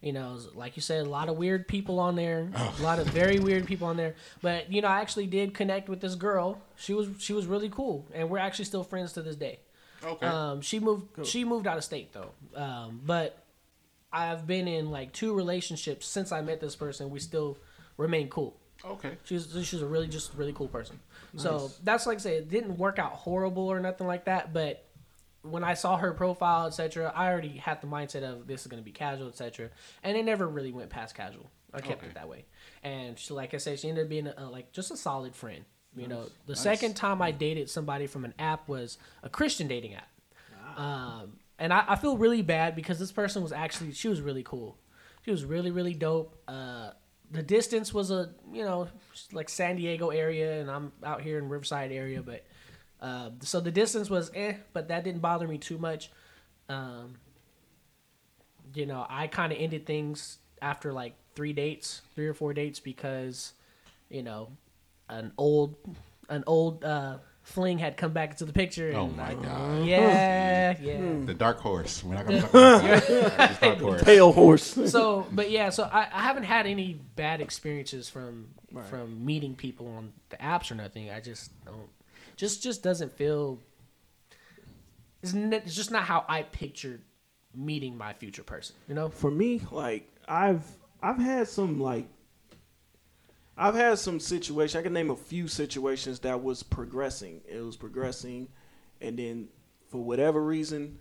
[0.00, 3.08] you know, like you said, a lot of weird people on there, a lot of
[3.08, 4.14] very weird people on there.
[4.42, 6.60] But you know, I actually did connect with this girl.
[6.76, 9.58] She was she was really cool, and we're actually still friends to this day.
[10.04, 11.26] Okay, Um, she moved.
[11.26, 12.30] She moved out of state though.
[12.54, 13.42] Um, but
[14.12, 17.10] I've been in like two relationships since I met this person.
[17.10, 17.58] We still
[17.96, 18.56] remain cool.
[18.84, 20.98] okay, She's she's a really just really cool person.
[21.36, 24.52] So that's like I say, it didn't work out horrible or nothing like that.
[24.52, 24.84] But
[25.42, 28.80] when I saw her profile, etc., I already had the mindset of this is going
[28.80, 29.70] to be casual, etc.
[30.02, 31.50] And it never really went past casual.
[31.72, 32.06] I kept Okay.
[32.10, 32.44] it that way.
[32.84, 35.64] And she, like I said, she ended up being a, like just a solid friend.
[35.96, 36.60] You know, the Nice.
[36.60, 40.08] second time I dated somebody from an app was a Christian dating app.
[40.76, 44.42] Um, and I, I feel really bad because this person was actually she was really
[44.42, 44.76] cool.
[45.24, 46.36] She was really really dope.
[46.48, 46.90] Uh,
[47.30, 48.88] the distance was a you know
[49.32, 52.44] like San Diego area, and I'm out here in Riverside area, but
[53.00, 56.10] uh, so the distance was eh, but that didn't bother me too much.
[56.68, 57.14] Um,
[58.74, 62.80] you know, I kind of ended things after like three dates, three or four dates,
[62.80, 63.52] because
[64.08, 64.48] you know
[65.08, 65.76] an old
[66.28, 68.88] an old uh, fling had come back into the picture.
[68.88, 69.84] And Oh my I- God.
[69.86, 71.00] Yeah, yeah.
[71.24, 72.02] the dark horse.
[72.02, 72.82] We're not gonna talk about
[73.38, 73.60] that.
[73.60, 74.02] dark horse.
[74.02, 74.90] Pale horse.
[74.90, 78.48] so but yeah so I, I haven't had any bad experiences from
[78.88, 81.88] from meeting people on the apps or nothing i just don't
[82.36, 83.60] just just doesn't feel
[85.22, 87.00] it's, n- it's just not how I pictured
[87.54, 88.76] meeting my future person.
[88.88, 89.08] You know?
[89.08, 90.64] for me, like I've
[91.02, 92.06] I've had some like
[93.56, 94.80] I've had some situation.
[94.80, 97.40] I can name a few situations that was progressing.
[97.46, 98.48] It was progressing,
[99.00, 99.48] and then
[99.88, 100.98] for whatever reason,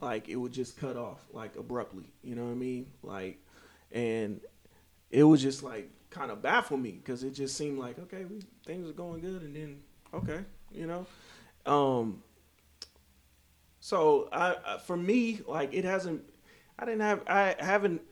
[0.00, 2.12] like it would just cut off like abruptly.
[2.22, 2.86] You know what I mean?
[3.02, 3.38] Like,
[3.92, 4.40] and
[5.10, 8.42] it was just like kind of baffle me because it just seemed like okay, we,
[8.66, 9.80] things are going good, and then
[10.12, 10.40] okay,
[10.72, 11.06] you know.
[11.64, 12.22] Um,
[13.78, 16.22] so I for me like it hasn't
[16.78, 18.02] I didn't have I haven't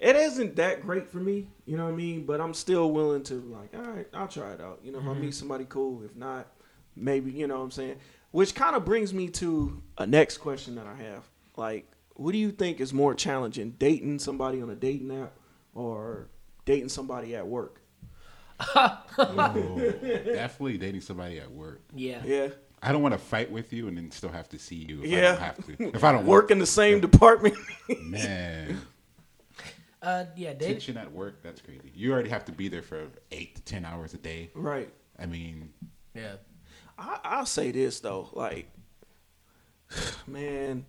[0.00, 2.24] it isn't that great for me, you know what I mean?
[2.24, 4.80] But I'm still willing to like, all right, I'll try it out.
[4.82, 5.20] You know, if I mm-hmm.
[5.20, 6.48] meet somebody cool, if not,
[6.96, 7.96] maybe, you know what I'm saying?
[8.30, 11.24] Which kind of brings me to a next question that I have.
[11.56, 15.32] Like, what do you think is more challenging, dating somebody on a dating app
[15.74, 16.28] or
[16.64, 17.80] dating somebody at work?
[19.22, 21.82] Oh, definitely dating somebody at work.
[21.94, 22.22] Yeah.
[22.24, 22.48] Yeah.
[22.82, 25.02] I don't want to fight with you and then still have to see you.
[25.02, 25.20] If I Yeah.
[25.32, 25.96] don't have to.
[25.96, 27.54] If I don't Work in the same department.
[28.00, 28.80] man,
[30.02, 30.54] Uh, yeah.
[30.54, 31.42] Date, tension at work.
[31.42, 31.92] That's crazy.
[31.94, 34.50] You already have to be there for eight to ten hours a day.
[34.54, 34.90] right.
[35.18, 35.70] I mean,
[36.14, 36.36] yeah.
[36.98, 38.70] I, I'll say this though, like,
[40.26, 40.86] man,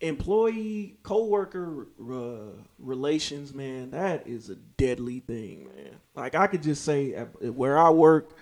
[0.00, 5.96] employee coworker uh, relations, man, that is a deadly thing, man.
[6.14, 8.36] Like I could just say at, at where I work,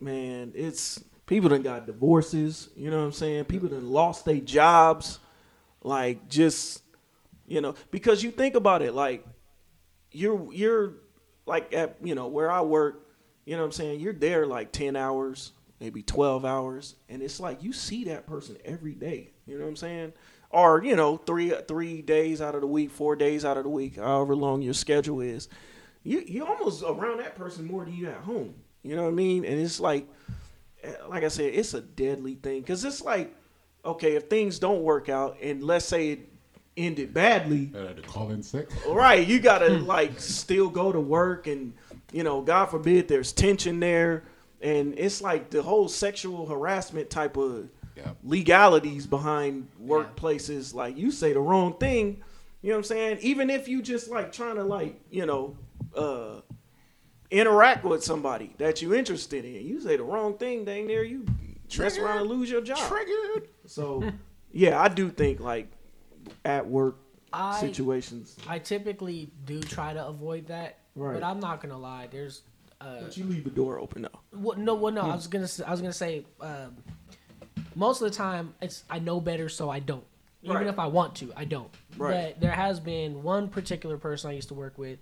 [0.00, 2.70] man, it's people done got divorces.
[2.76, 3.44] You know what I'm saying?
[3.44, 5.18] People done lost their jobs,
[5.82, 6.82] like just
[7.50, 9.26] you know because you think about it, like
[10.12, 10.94] you're you're
[11.46, 13.08] like at you know where I work,
[13.44, 14.00] you know what I'm saying?
[14.00, 18.56] You're there like 10 hours, maybe 12 hours, and it's like you see that person
[18.64, 19.32] every day.
[19.46, 20.12] You know what I'm saying?
[20.50, 23.70] Or, you know, 3 3 days out of the week, 4 days out of the
[23.70, 25.48] week, however long your schedule is.
[26.04, 28.54] You you almost around that person more than you at home.
[28.82, 29.44] You know what I mean?
[29.44, 30.08] And it's like
[31.08, 33.34] like I said, it's a deadly thing cuz it's like
[33.84, 36.29] okay, if things don't work out and let's say it
[36.86, 38.68] ended badly, uh, to call in sick.
[38.88, 41.72] Right, you gotta like still go to work, and
[42.12, 44.24] you know, God forbid, there's tension there,
[44.60, 48.16] and it's like the whole sexual harassment type of Yep.
[48.24, 50.72] legalities behind workplaces.
[50.72, 52.22] Like you say the wrong thing,
[52.62, 53.18] you know what I'm saying?
[53.20, 55.56] Even if you just like trying to like you know
[55.94, 56.40] uh,
[57.30, 61.26] interact with somebody that you're interested in, you say the wrong thing, dang there, you
[61.78, 62.78] mess around and lose your job.
[62.78, 63.48] Triggered.
[63.66, 64.10] So
[64.50, 65.70] yeah, I do think like
[66.44, 66.96] at work
[67.32, 68.36] I- situations.
[68.48, 71.14] I typically do try to avoid that, Right.
[71.14, 72.08] but I'm not gonna lie.
[72.10, 72.42] There's
[72.80, 74.20] uh, But you leave the door open though.
[74.32, 75.02] Well, no, well, no.
[75.02, 76.76] I was gonna, I was gonna say, um,
[77.74, 80.04] most of the time, it's I know better, so I don't.
[80.42, 80.66] Even Right.
[80.66, 81.68] if I want to, I don't.
[81.98, 82.32] Right.
[82.32, 84.98] But there has been one particular person I used to work with.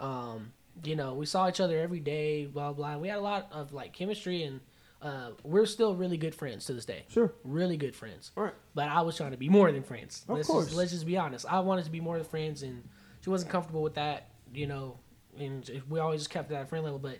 [0.00, 0.52] Um,
[0.82, 2.98] you know, we saw each other every day, blah blah.
[2.98, 4.60] We had a lot of like chemistry, and
[5.04, 7.04] uh, we're still really good friends to this day.
[7.08, 7.32] Sure.
[7.44, 8.30] really good friends.
[8.34, 8.54] Right.
[8.74, 10.24] But I was trying to be more than friends.
[10.28, 10.64] Of let's course.
[10.66, 11.44] Just, let's just be honest.
[11.48, 12.82] I wanted to be more than friends, and
[13.20, 14.30] she wasn't comfortable with that.
[14.52, 14.98] You know,
[15.38, 16.98] and we always just kept it at friend level.
[16.98, 17.18] But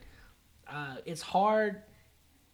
[0.67, 1.83] uh, it's hard.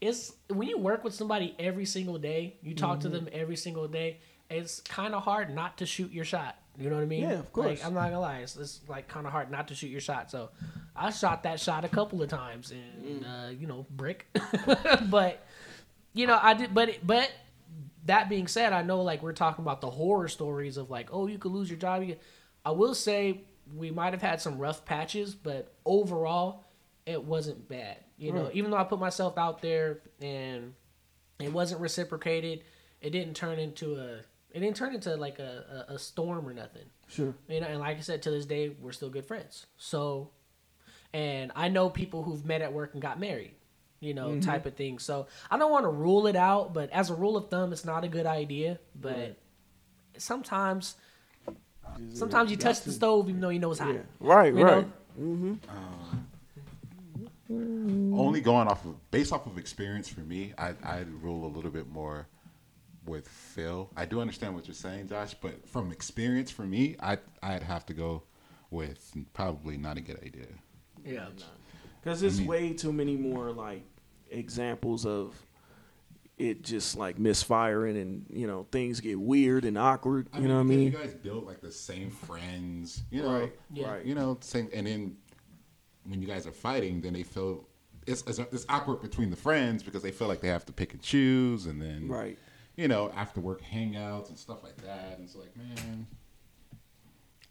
[0.01, 3.13] It's when you work with somebody every single day, you talk Mm-hmm.
[3.13, 4.19] to them every single day.
[4.49, 6.57] It's kind of hard not to shoot your shot.
[6.79, 7.23] You know what I mean?
[7.23, 7.67] Yeah, of course.
[7.69, 10.01] Like, I'm not gonna lie, it's, it's like kind of hard not to shoot your
[10.01, 10.31] shot.
[10.31, 10.49] So
[10.97, 13.47] I shot that shot a couple of times, and Mm.
[13.49, 14.27] uh, you know, brick.
[15.11, 15.45] but
[16.13, 16.75] you know, I did.
[16.75, 17.31] But it- but
[18.07, 21.27] that being said, I know like we're talking about the horror stories of like, oh,
[21.27, 22.05] you could lose your job.
[22.65, 23.43] I will say
[23.75, 26.65] we might have had some rough patches, but overall,
[27.07, 27.99] it wasn't bad.
[28.19, 30.75] You know, even though I put myself out there and
[31.39, 32.65] it wasn't reciprocated,
[33.01, 34.19] it didn't turn into a.
[34.53, 36.85] It didn't turn into like a, a, a storm or nothing.
[37.07, 37.35] Sure.
[37.49, 39.67] You know, and like I said, to this day, we're still good friends.
[39.77, 40.31] So,
[41.13, 43.53] and I know people who've met at work and got married,
[44.01, 44.41] you know, Mm-hmm.
[44.41, 44.99] type of thing.
[44.99, 47.85] So I don't want to rule it out, but as a rule of thumb, it's
[47.85, 48.79] not a good idea.
[49.01, 49.39] But Right.
[50.17, 50.97] sometimes,
[52.13, 53.95] sometimes you touch the stove even though you know it's hot.
[53.95, 54.01] Yeah.
[54.21, 54.55] Right.
[54.55, 54.87] You right.
[55.19, 55.59] know?
[58.13, 61.71] Only going off of based off of experience for me, I I rule a little
[61.71, 62.29] bit more
[63.07, 63.91] with Phil.
[63.97, 67.85] I do understand what you're saying, Josh, but from experience for me, I I'd have
[67.87, 68.23] to go
[68.71, 70.47] with probably not a good idea.
[71.05, 71.27] Yeah.
[72.03, 73.83] Because there's I mean- way too many more like
[74.31, 75.35] examples of
[76.39, 80.29] it just like misfiring and you know things get weird and awkward.
[80.35, 80.81] You know what I mean?
[80.81, 83.53] You guys build like the same friends, you know, Right.
[83.73, 83.91] Yeah.
[83.93, 84.05] Right.
[84.07, 84.69] you know, same.
[84.73, 85.17] And then
[86.05, 87.67] when you guys are fighting, then they feel
[88.07, 90.95] it's, it's it's awkward between the friends because they feel like they have to pick
[90.95, 92.39] and choose, and then Right.
[92.77, 95.17] you know, after work hangouts and stuff like that.
[95.17, 96.07] And it's like, man,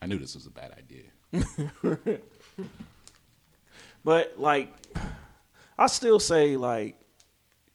[0.01, 1.03] I knew this was a bad idea.
[4.03, 4.71] But like,
[5.77, 6.95] I still say like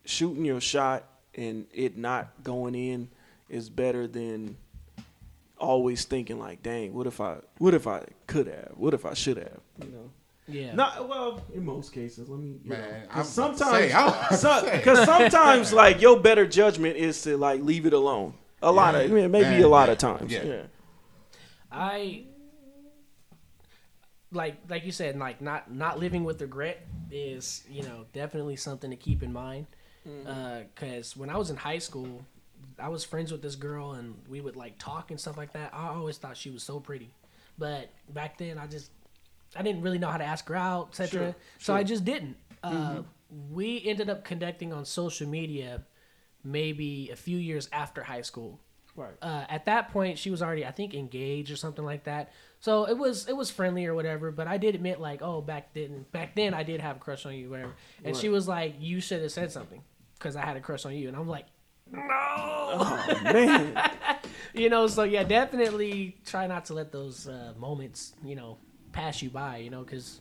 [0.04, 1.04] shooting your shot
[1.34, 3.08] and it not going in
[3.48, 4.56] is better than
[5.58, 9.14] always thinking like, dang, what if I, what if I could have, what if I
[9.14, 10.10] should have, you know.
[10.46, 10.74] Yeah.
[10.74, 12.28] Not well in most cases.
[12.28, 15.04] Let me, Man, know, 'cause I'm about to sometimes, say, I was about to so-
[15.06, 18.34] sometimes like your better judgment is to like leave it alone.
[18.60, 20.32] A lot of, I mean, maybe Yeah, a lot yeah, of times.
[20.32, 20.42] yeah.
[20.44, 20.62] yeah.
[21.72, 22.24] I
[24.34, 28.90] like like you said, like not not living with regret is you know definitely something
[28.90, 29.66] to keep in mind.
[30.06, 30.28] Mm-hmm.
[30.28, 32.24] Uh, because when I was in high school,
[32.78, 35.72] I was friends with this girl, and we would like talk and stuff like that.
[35.72, 37.10] I always thought she was so pretty,
[37.58, 38.90] but back then I just
[39.56, 41.08] I didn't really know how to ask her out, etc.
[41.08, 42.36] Sure, So I just didn't.
[42.62, 43.00] Uh, mm-hmm.
[43.52, 45.82] We ended up connecting on social media
[46.44, 48.60] maybe a few years after high school
[48.96, 49.14] Right.
[49.22, 52.30] uh, at that point she was already i think engaged or something like that.
[52.60, 55.74] So it was it was friendly or whatever but i did admit like oh back
[55.74, 57.72] then back then i did have a crush on you whatever.
[58.04, 59.82] And she was like you should have said something
[60.18, 61.08] because i had a crush on you.
[61.08, 61.46] And i'm like
[61.90, 62.00] no!
[62.00, 63.90] Oh man.
[64.54, 68.58] you know so yeah definitely try not to let those uh, moments you know
[68.92, 70.20] pass you by you know because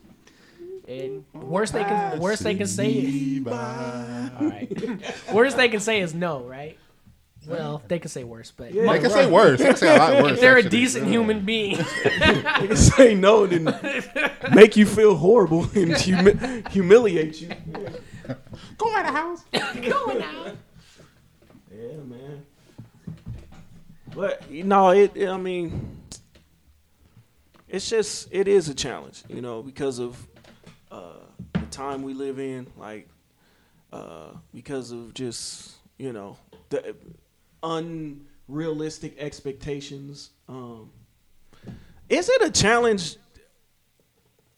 [1.33, 5.03] worst they can worst they can say is all right.
[5.31, 6.77] Worst they can say is no right
[7.47, 8.91] well they can say worse but Yeah.
[8.91, 9.59] They can say worse.
[9.59, 10.31] They can say a lot worse.
[10.33, 10.69] if they're a actually.
[10.77, 16.63] decent human being They can say no and then make you feel horrible and humi-
[16.71, 17.49] humiliate you.
[18.27, 18.35] Yeah.
[18.77, 19.43] Go out of house.
[19.51, 20.55] going out.
[21.75, 22.45] Yeah, man.
[24.15, 25.97] But you know, it, it- I mean,
[27.67, 30.25] it's just it is a challenge, you know, because of
[30.91, 31.13] uh,
[31.53, 33.07] the time we live in, like
[33.91, 36.37] uh, because of just you know
[36.69, 36.95] the
[37.63, 40.31] unrealistic expectations.
[40.47, 40.91] Um,
[42.09, 43.17] is it a challenge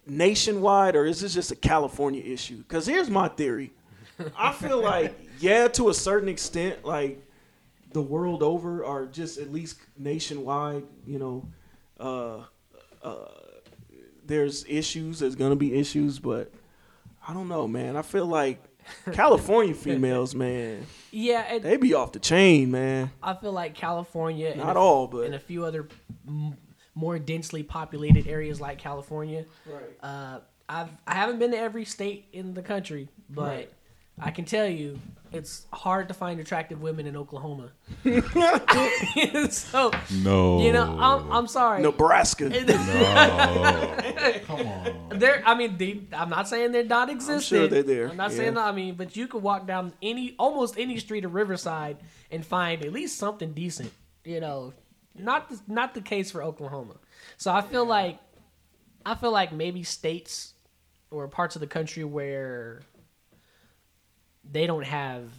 [0.08, 2.58] nationwide, or is this just a California issue?
[2.58, 3.72] Because here's my theory.
[4.38, 7.22] I feel like, yeah, to a certain extent, like
[7.94, 11.48] the world over, or just at least nationwide, you know,
[12.00, 12.44] uh,
[13.02, 13.28] uh,
[14.26, 15.20] there's issues.
[15.20, 16.52] There's gonna be issues, but
[17.28, 17.96] I don't know, man.
[17.96, 18.62] I feel like
[19.14, 23.12] California females, man, Yeah, and they be off the chain, man.
[23.22, 25.88] I feel like California, and Not a, all, but and a few other
[26.28, 26.56] m-
[26.94, 29.46] more densely populated areas like California.
[29.66, 29.84] right.
[30.02, 33.74] Uh, I've I haven't been to every state in the country, but Right.
[34.20, 35.00] I can tell you
[35.36, 37.72] it's hard to find attractive women in Oklahoma.
[39.50, 39.92] so
[40.24, 40.62] No.
[40.62, 41.82] you know, I'm, I'm sorry.
[41.82, 42.46] Nebraska.
[42.66, 44.42] No.
[44.46, 45.10] Come on.
[45.20, 47.72] They're, I mean, they, I'm not saying they're not existent.
[47.72, 48.38] they're there, I'm not yeah.
[48.38, 48.66] saying that.
[48.66, 51.98] I mean, but you could walk down any, almost any street of Riverside
[52.32, 53.92] and find at least something decent.
[54.24, 54.74] You know,
[55.14, 56.96] not the, not the case for Oklahoma.
[57.38, 58.20] So I feel like,
[59.06, 60.54] I feel like maybe states
[61.12, 62.82] or parts of the country where
[64.52, 65.30] they don't have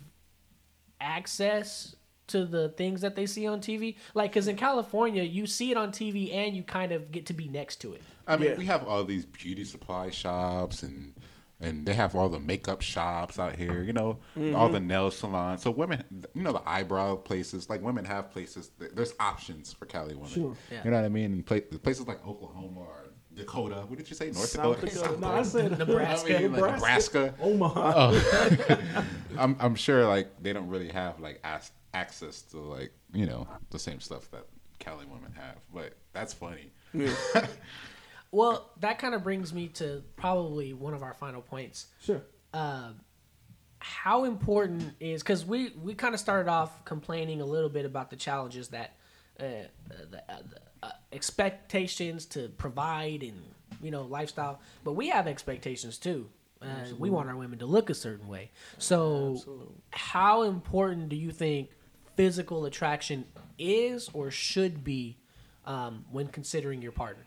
[1.01, 1.95] access
[2.29, 3.97] to the things that they see on TV.
[4.15, 7.33] Like, because in California, you see it on TV and you kind of get to
[7.33, 8.03] be next to it.
[8.27, 8.57] I mean, Yeah.
[8.57, 11.15] we have all these beauty supply shops and
[11.59, 14.55] and they have all the makeup shops out here, you know, mm-hmm.
[14.55, 15.63] all the nail salons.
[15.63, 16.05] So women,
[16.35, 18.73] you know, the eyebrow places, like women have places.
[18.79, 20.29] There's options for Cali women.
[20.29, 20.57] Sure.
[20.71, 20.83] Yeah.
[20.85, 21.43] You know what I mean?
[21.43, 23.06] Pla- places like Oklahoma or
[23.37, 23.85] Dakota.
[23.87, 24.27] What did you say?
[24.27, 24.99] North South Dakota.
[25.01, 25.21] Dakota.
[25.21, 26.37] No, I said Nebraska.
[26.39, 27.35] I mean, like Nebraska.
[27.41, 28.19] Omaha.
[29.39, 33.47] I'm I'm sure like they don't really have like as- access to like you know
[33.71, 34.47] the same stuff that
[34.79, 36.71] Cali women have, but that's funny.
[38.33, 41.87] Well, that kind of brings me to probably one of our final points.
[42.03, 42.23] Sure.
[43.79, 48.11] How important is because we we kind of started off complaining a little bit about
[48.11, 48.97] the challenges that
[49.39, 49.45] uh,
[50.11, 50.76] the, uh, the uh,
[51.13, 53.41] expectations to provide and
[53.83, 56.29] you know lifestyle, but we have expectations too.
[56.63, 56.67] Uh,
[56.99, 58.51] we want our women to look a certain way.
[58.79, 61.69] So, how important do you think
[62.17, 63.27] physical attraction
[63.59, 65.19] is or should be
[65.67, 67.25] um, when considering your partner?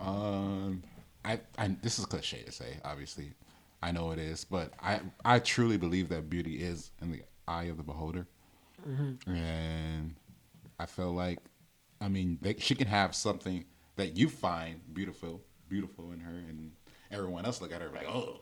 [0.00, 0.82] Um,
[1.24, 3.32] I, I this is cliche to say, obviously,
[3.82, 7.64] I know it is, but I I truly believe that beauty is in the eye
[7.64, 8.26] of the beholder,
[9.26, 10.14] and
[10.82, 11.38] I feel like,
[12.00, 13.64] I mean, they, she can have something
[13.94, 16.72] that you find beautiful, beautiful in her, and
[17.12, 18.40] everyone else look at her like, oh,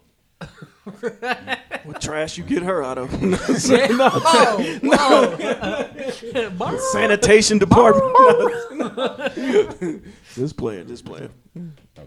[1.84, 3.12] What trash you get her out of?
[3.22, 6.50] oh, no.
[6.50, 6.78] Borrow.
[6.92, 8.16] Sanitation department.
[10.34, 11.30] just playing, just playing.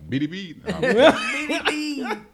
[0.09, 0.57] BDB.
[0.73, 2.25] Um,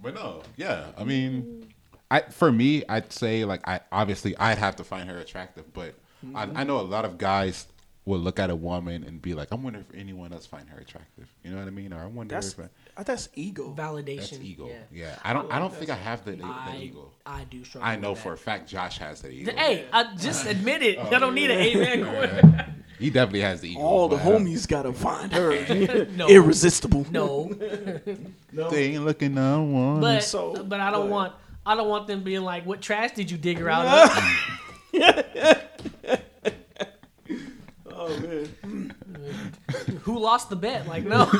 [0.00, 0.92] But no, yeah.
[0.98, 1.66] I mean,
[2.10, 5.94] I for me, I'd say like I obviously I'd have to find her attractive, but
[6.34, 7.66] I, I know a lot of guys
[8.06, 10.78] will look at a woman and be like, I wonder if anyone else find her
[10.78, 11.26] attractive.
[11.42, 11.92] You know what I mean?
[11.92, 12.68] Or I wonder That's if I,
[12.98, 13.74] uh, that's ego.
[13.76, 14.16] Validation.
[14.18, 14.68] that's ego.
[14.68, 14.74] Yeah.
[14.92, 15.50] Yeah, I don't.
[15.50, 17.10] I, don't think I have the, the, the I, ego.
[17.24, 17.88] I do struggle.
[17.88, 19.52] I know with for a fact Josh has the ego.
[19.56, 20.98] Hey, I just admit it.
[21.00, 22.70] Oh, I don't need an amen.
[22.96, 23.80] He definitely has the ego.
[23.80, 26.28] All the uh, homies gotta find her No.
[26.28, 27.04] irresistible.
[27.10, 27.50] No,
[28.52, 30.00] They ain't looking no one.
[30.00, 31.32] but So, but I don't but- want
[31.66, 35.64] I don't want them being like, "What trash did you dig her out of?
[38.06, 38.94] Oh man.
[40.02, 41.30] Who lost the bet?" Like, no.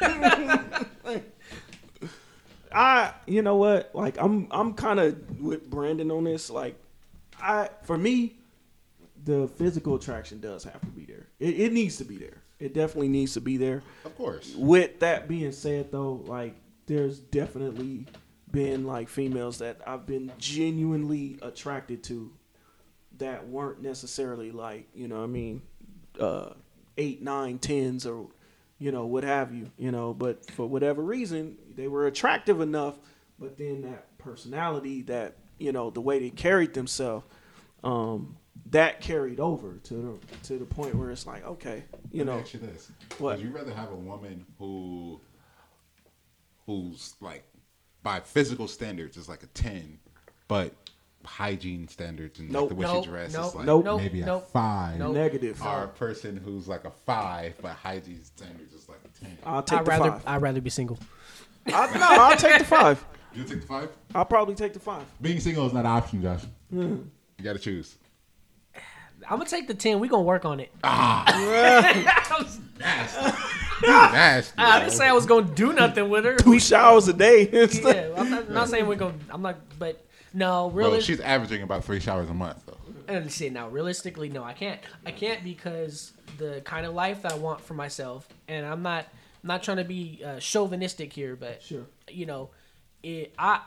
[2.72, 3.90] I you know what?
[3.94, 6.48] Like I'm I'm kind of with Brandon on this.
[6.50, 6.76] Like
[7.40, 8.36] I for me,
[9.24, 11.26] the physical attraction does have to be there.
[11.38, 12.42] It, it needs to be there.
[12.58, 13.82] It definitely needs to be there.
[14.04, 14.54] of course.
[14.56, 16.54] With that being said, though, like
[16.86, 18.06] there's definitely
[18.50, 22.32] been like females that I've been genuinely attracted to
[23.18, 25.62] that weren't necessarily like you know what I mean
[26.20, 26.50] uh,
[26.96, 28.28] eight nine tens or
[28.78, 32.98] you know what have you you know but for whatever reason they were attractive enough
[33.38, 37.24] but then that personality that you know the way they carried themselves
[37.82, 38.36] um,
[38.70, 41.84] that carried over to the to the point where it's like okay
[42.14, 43.36] you know ask you this: What?
[43.36, 45.20] Would you rather have a woman who,
[46.64, 47.44] who's like,
[48.04, 49.98] by physical standards is like a ten,
[50.46, 50.72] but
[51.24, 52.62] hygiene standards and Nope.
[52.62, 53.04] like the way Nope.
[53.04, 53.54] she dresses Nope.
[53.54, 53.84] like Nope.
[53.84, 54.00] Nope.
[54.00, 54.98] maybe a five.
[54.98, 55.14] Nope.
[55.14, 59.36] negative or a person who's like a five, but hygiene standards is like a ten.
[59.44, 60.98] I'll take I'd the rather five I'd rather be single.
[61.66, 63.04] I, no I'll take the five
[63.34, 63.88] You take the five.
[64.14, 66.42] I'll probably take the five Being single is not an option, Josh.
[66.70, 67.10] You
[67.42, 67.96] got to choose.
[69.28, 70.00] I'm gonna take the ten.
[70.00, 70.70] We gonna work on it.
[70.84, 71.24] Ah
[72.78, 73.32] nasty.
[73.86, 74.54] Nasty.
[74.58, 76.36] I didn't say I was gonna do nothing with her.
[76.36, 79.14] two showers a day yeah, I'm not, I'm not saying we're gonna.
[79.30, 80.04] I'm not, but
[80.34, 81.00] no, Well, really.
[81.00, 82.76] she's averaging about three showers a month, though.
[83.08, 84.80] And see now, realistically, no, I can't.
[85.06, 89.06] I can't because the kind of life that I want for myself, and I'm not.
[89.42, 91.84] I'm not trying to be uh, chauvinistic here, but Sure.
[92.10, 92.50] you know,
[93.02, 93.60] it, I.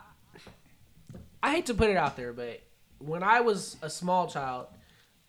[1.43, 2.61] I hate to put it out there, but
[2.97, 4.67] when I was a small child,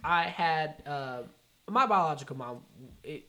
[0.02, 1.22] I had uh,
[1.68, 2.60] my biological mom.
[3.04, 3.26] It,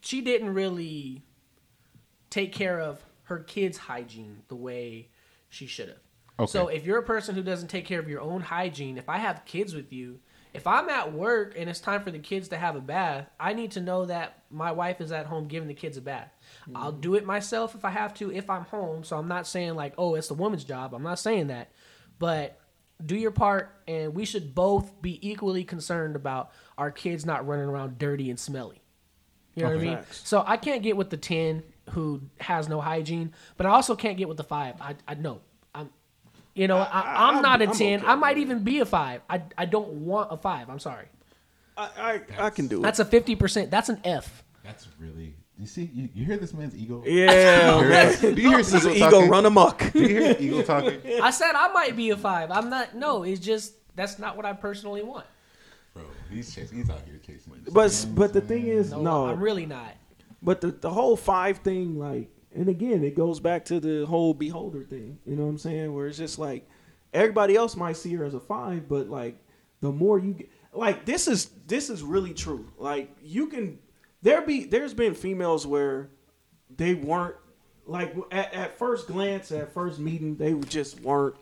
[0.00, 1.22] she didn't really
[2.30, 5.08] take care of her kids' hygiene the way
[5.48, 5.98] she should have.
[6.38, 6.50] Okay.
[6.50, 9.18] So if you're a person who doesn't take care of your own hygiene, if I
[9.18, 10.18] have kids with you,
[10.52, 13.54] if I'm at work and it's time for the kids to have a bath, I
[13.54, 16.32] need to know that my wife is at home giving the kids a bath.
[16.74, 19.02] I'll do it myself if I have to if I'm home.
[19.04, 20.94] So I'm not saying like, oh, it's the woman's job.
[20.94, 21.72] I'm not saying that.
[22.20, 22.58] But
[23.04, 27.66] do your part and we should both be equally concerned about our kids not running
[27.66, 28.80] around dirty and smelly.
[29.56, 29.98] You know what I mean?
[30.10, 34.16] So I can't get with the ten who has no hygiene, but I also can't
[34.16, 34.80] get with the five.
[34.80, 35.40] I I know.
[36.56, 38.00] I'm you know, I, I'm I'm- not a I'm ten.
[38.00, 39.22] okay I might with even be a five.
[39.28, 40.68] I, I don't want a five.
[40.70, 41.06] I'm sorry.
[41.76, 42.82] I, I, I can do it.
[42.82, 43.70] That's a fifty percent.
[43.70, 44.44] That's an F.
[44.62, 45.34] That's really.
[45.58, 47.02] You see, you, you hear this man's ego?
[47.06, 49.30] yeah, Do you hear- do you hear His ego ego talking?
[49.30, 49.92] run amok.
[49.92, 51.00] Do you hear ego talking?
[51.22, 52.50] I said I might be a five.
[52.50, 52.94] I'm not.
[52.94, 55.26] No, it's just that's not what I personally want.
[55.94, 56.78] Bro, he's chasing.
[56.78, 57.52] He's out here chasing.
[57.72, 59.26] But but the thing is, No, no.
[59.26, 59.92] I'm really not.
[60.42, 64.34] But the the whole five thing, like, and again, it goes back to the whole
[64.34, 65.18] beholder thing.
[65.26, 65.94] You know what I'm saying?
[65.94, 66.68] Where it's just like
[67.12, 69.36] everybody else might see her as a five, but like
[69.80, 72.70] the more you get, like this is this is really true.
[72.78, 73.78] Like you can
[74.22, 76.10] there be there's been females where
[76.76, 77.36] they weren't
[77.86, 81.36] like at, at first glance, at first meeting, they just weren't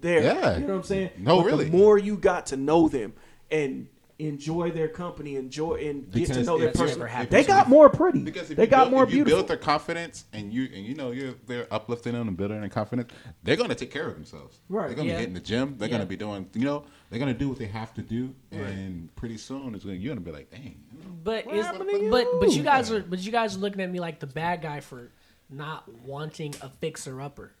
[0.00, 0.22] there.
[0.22, 0.56] Yeah.
[0.58, 1.10] you know what I'm saying?
[1.18, 1.64] No, But really.
[1.66, 3.14] The more you got to know them
[3.50, 3.88] and
[4.18, 8.20] enjoy their company, enjoy and get to know their it's person, they got more pretty.
[8.20, 9.38] Because if they you got build, more if you beautiful.
[9.38, 12.68] build their confidence and you and you know you're they're uplifting them and building their
[12.70, 13.12] confidence,
[13.42, 14.60] they're gonna take care of themselves.
[14.68, 14.86] Right.
[14.86, 15.14] They're gonna Yeah.
[15.16, 15.74] be hitting the gym.
[15.76, 15.96] They're Yeah.
[15.96, 19.36] gonna be doing you know they're gonna do what they have to do, and pretty
[19.36, 20.82] soon it's gonna you're gonna be like, dang.
[21.22, 22.58] But What is, happened to but but you?
[22.58, 25.10] you guys are but you guys are looking at me like the bad guy for
[25.50, 27.52] not wanting a fixer upper.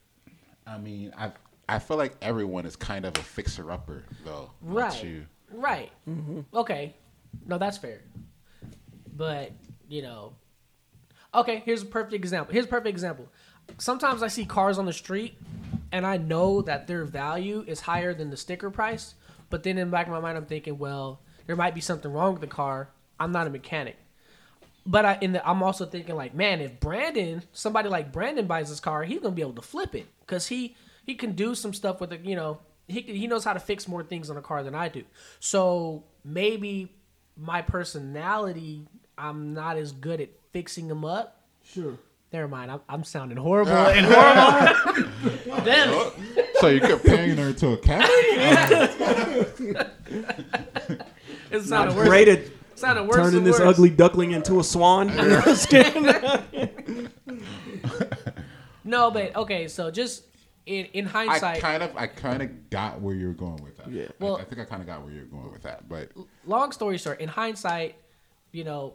[0.66, 1.32] I mean, I
[1.68, 4.52] I feel like everyone is kind of a fixer upper though.
[4.62, 5.04] Right.
[5.04, 5.26] you.
[5.56, 5.90] Right.
[6.08, 6.40] Mm-hmm.
[6.54, 6.94] Okay.
[7.46, 8.02] No, that's fair.
[9.16, 9.52] But,
[9.88, 10.34] you know.
[11.34, 12.52] Okay, here's a perfect example.
[12.52, 13.28] Here's a perfect example.
[13.78, 15.36] Sometimes I see cars on the street
[15.92, 19.14] and I know that their value is higher than the sticker price,
[19.50, 22.12] but then in the back of my mind I'm thinking, well, there might be something
[22.12, 22.90] wrong with the car.
[23.18, 23.96] I'm not a mechanic.
[24.84, 28.68] But I in the, I'm also thinking like, man, if Brandon, somebody like Brandon buys
[28.68, 31.74] this car, he's gonna be able to flip it because he he can do some
[31.74, 32.20] stuff with it.
[32.24, 34.88] You know, he he knows how to fix more things on a car than I
[34.88, 35.04] do.
[35.40, 36.92] So maybe
[37.36, 38.86] my personality,
[39.18, 41.42] I'm not as good at fixing them up.
[41.64, 41.98] Sure.
[42.32, 45.64] Never mind, I'm, I'm sounding horrible and horrible.
[45.64, 46.12] Damn it.
[46.60, 48.08] So you're comparing her to a cat?
[51.48, 52.08] It's sounded Not worse.
[52.08, 52.40] great at
[52.74, 53.68] sounded worse turning this worse.
[53.76, 55.08] ugly duckling into a swan.
[58.84, 59.68] No, but okay.
[59.68, 60.24] So just
[60.66, 63.76] in in hindsight, I hindsight, kind of, I kind of got where you're going with
[63.78, 63.90] that.
[63.90, 64.04] Yeah.
[64.04, 66.10] I- Well- I, think I kind of got where you're going with that, but
[66.44, 67.94] long story short, in hindsight,
[68.52, 68.94] you know,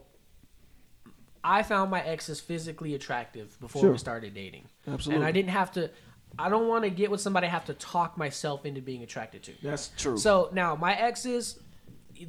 [1.44, 3.92] I found my exes physically attractive before Sure.
[3.92, 4.68] we started dating.
[4.86, 5.16] Absolutely.
[5.16, 5.90] And I didn't have to.
[6.38, 9.42] I don't want to get with somebody I have to talk myself into being attracted
[9.44, 9.52] to.
[9.62, 10.16] That's true.
[10.16, 11.58] So now my exes,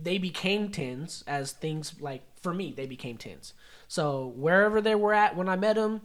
[0.02, 3.54] they became tens as things like for me they became tens.
[3.88, 6.02] So wherever they were at when I met them,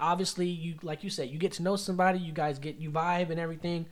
[0.00, 3.30] obviously you like you said you get to know somebody, you guys get you vibe
[3.30, 3.86] and everything.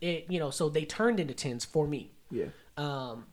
[0.00, 2.12] It you know so they turned into tens for me.
[2.30, 2.46] yeah.
[2.76, 3.26] Um,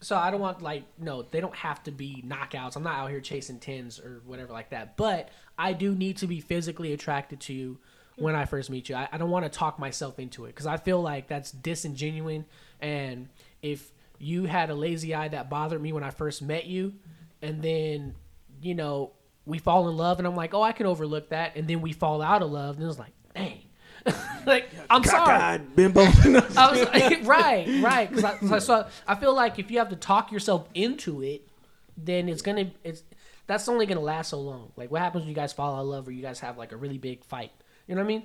[0.00, 2.76] so I don't want like no, they don't have to be knockouts.
[2.76, 4.96] I'm not out here chasing tens or whatever like that.
[4.96, 7.78] But I do need to be physically attracted to you
[8.16, 8.94] when I first meet you.
[8.94, 12.44] I, I don't want to talk myself into it because I feel like that's disingenuine.
[12.80, 13.28] And
[13.62, 16.94] if you had a lazy eye that bothered me when I first met you,
[17.42, 18.14] and then
[18.60, 19.12] you know
[19.48, 21.92] we fall in love, and I'm like, oh, I can overlook that, and then we
[21.92, 23.62] fall out of love, and it's like, dang.
[24.46, 25.26] like I'm sorry.
[25.26, 26.00] Cockeyed bimbo.
[26.56, 28.08] I was like, right, right.
[28.08, 31.48] Because I, so- so I feel like if you have to talk yourself into it,
[31.96, 33.02] then it's gonna it's
[33.48, 34.70] that's only gonna last so long.
[34.76, 36.70] Like, what happens when you guys fall out of love or you guys have like
[36.72, 37.50] a really big fight?
[37.86, 38.22] You know what I mean?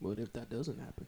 [0.00, 1.06] what if that doesn't happen?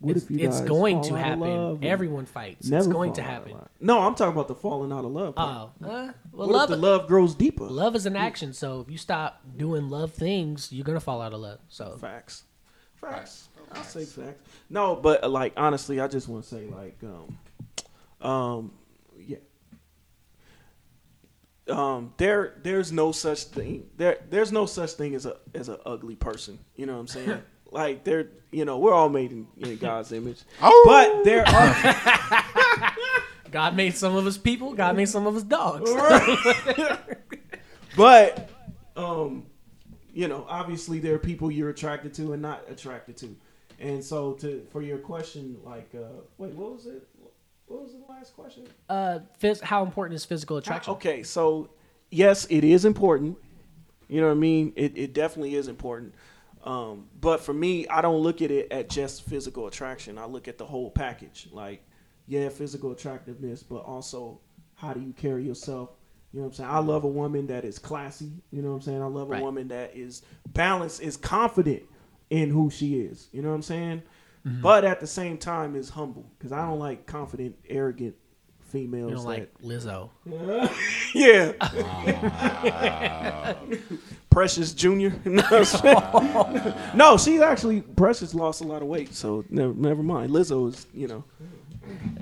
[0.00, 1.84] What it's if you it's guys going to happen.
[1.84, 2.68] Everyone fights.
[2.68, 3.56] never It's going to happen.
[3.80, 5.34] No, I'm talking about the falling out of love.
[5.34, 5.70] part.
[5.82, 7.64] Oh, uh, well, what love if the love grows deeper?
[7.64, 8.54] love is an action.
[8.54, 11.58] So if you stop doing love things, you're gonna fall out of love.
[11.68, 12.44] So Facts.
[12.94, 13.48] Facts.
[13.72, 14.40] I'll say facts.
[14.68, 18.72] No, but uh, like honestly, I just want to say like um um
[19.18, 19.36] yeah.
[21.68, 23.86] Um there there's no such thing.
[23.96, 26.58] There there's no such thing as a as a ugly person.
[26.74, 27.42] You know what I'm saying?
[27.70, 30.42] like they're you know, we're all made in, in God's image.
[30.60, 30.82] Oh.
[30.84, 32.94] But there are
[33.50, 34.74] God made some of us people.
[34.74, 35.90] God made some of us dogs.
[37.96, 38.50] but
[38.96, 39.46] um
[40.12, 43.34] you know obviously there are people you're attracted to and not attracted to
[43.78, 47.06] and so to for your question like uh wait what was it
[47.66, 50.92] what was the last question uh, phys- how important is physical attraction?
[50.92, 51.70] okay so
[52.10, 53.36] yes it is important
[54.08, 56.14] you know what i mean it, it definitely is important
[56.64, 60.46] um but for me i don't look at it at just physical attraction i look
[60.48, 61.82] at the whole package like
[62.26, 64.38] yeah physical attractiveness but also
[64.74, 65.90] how do you carry yourself
[66.32, 66.70] you know what I'm saying?
[66.70, 68.30] I love a woman that is classy.
[68.52, 69.02] You know what I'm saying?
[69.02, 69.42] I love a Right.
[69.42, 71.82] woman that is balanced, is confident
[72.30, 73.28] in who she is.
[73.32, 74.02] You know what I'm saying?
[74.46, 74.62] Mm-hmm.
[74.62, 78.14] But at the same time is humble because I don't like confident, arrogant
[78.70, 79.10] females.
[79.10, 80.10] You know, that, like Lizzo.
[81.14, 81.52] yeah.
[84.30, 85.12] Precious Junior.
[85.24, 85.42] no,
[86.94, 90.30] no, she's actually Precious lost a lot of weight, so never, never mind.
[90.30, 91.24] Lizzo is, you know,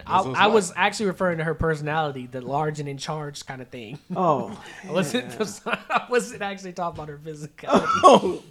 [0.06, 3.68] I, I was actually referring to her personality, the large and in charge kind of
[3.68, 3.98] thing.
[4.16, 8.42] oh, I wasn't, I wasn't actually talking about her physicality, oh,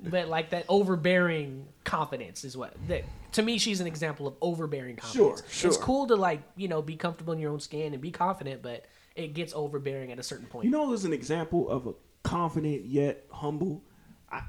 [0.00, 2.74] but like that overbearing confidence is what.
[2.88, 5.40] That, to me, she's an example of overbearing confidence.
[5.40, 5.68] Sure, sure.
[5.70, 8.60] It's cool to like you know be comfortable in your own skin and be confident,
[8.62, 8.84] but
[9.14, 10.66] it gets overbearing at a certain point.
[10.66, 13.82] you know, there's an example of a confident yet humble
[14.30, 14.42] I,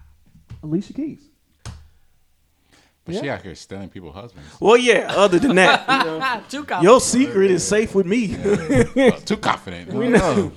[0.64, 1.22] Alicia Keys.
[3.06, 3.22] but Yeah.
[3.22, 4.50] she out here stealing people's husbands.
[4.60, 5.06] Well, yeah.
[5.16, 6.20] Other than that, you know,
[6.50, 6.84] too confident.
[6.84, 8.36] your secret is safe with me.
[8.96, 9.94] Well, too confident.
[9.94, 10.52] We know.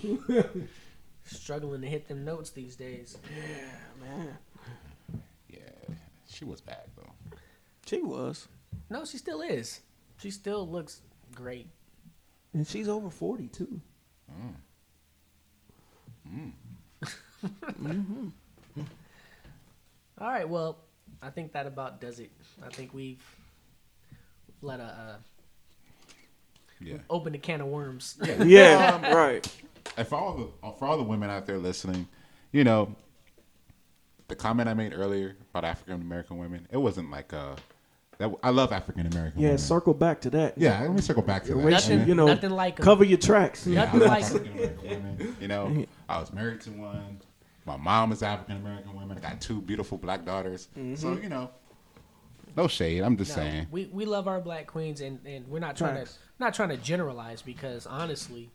[1.24, 3.16] Struggling to hit them notes these days.
[3.30, 4.32] Yeah, man, Yeah,
[6.40, 7.36] she was bad though.
[7.86, 8.48] she was,
[8.88, 9.80] No, she still is.
[10.18, 11.02] She still looks
[11.34, 11.68] great.
[12.54, 13.80] and she's over forty too.
[14.32, 14.54] Mm.
[16.34, 16.52] Mm.
[17.82, 18.28] Mm-hmm.
[20.20, 20.76] All right, well,
[21.22, 22.30] I think that about does it.
[22.62, 23.22] I think we've
[24.60, 25.16] let a uh,
[26.80, 26.98] Yeah.
[27.08, 28.18] open a can of worms.
[28.22, 28.94] Yeah, Yeah.
[29.08, 29.46] Um, right.
[29.96, 32.06] And for all the for all the women out there listening,
[32.52, 32.94] you know,
[34.30, 37.56] the comment I made earlier about African American women, it wasn't like uh
[38.18, 38.30] that.
[38.42, 39.58] I love African American Yeah, women.
[39.58, 40.56] circle back to that.
[40.56, 41.60] yeah, let me circle back to that.
[41.60, 43.66] Erase, I mean, you know, Nothing like cover your tracks.
[43.66, 45.36] Yeah, I Nothing love like- African American women.
[45.40, 47.20] You know, I was married to one.
[47.66, 49.18] My mom is African American woman.
[49.18, 50.68] I got two beautiful black daughters.
[50.94, 51.50] So you know,
[52.56, 53.02] no shade.
[53.02, 53.66] I'm just No, saying.
[53.70, 56.14] we we love our black queens, and, and we're not trying Facts.
[56.14, 58.50] to not trying to generalize because honestly,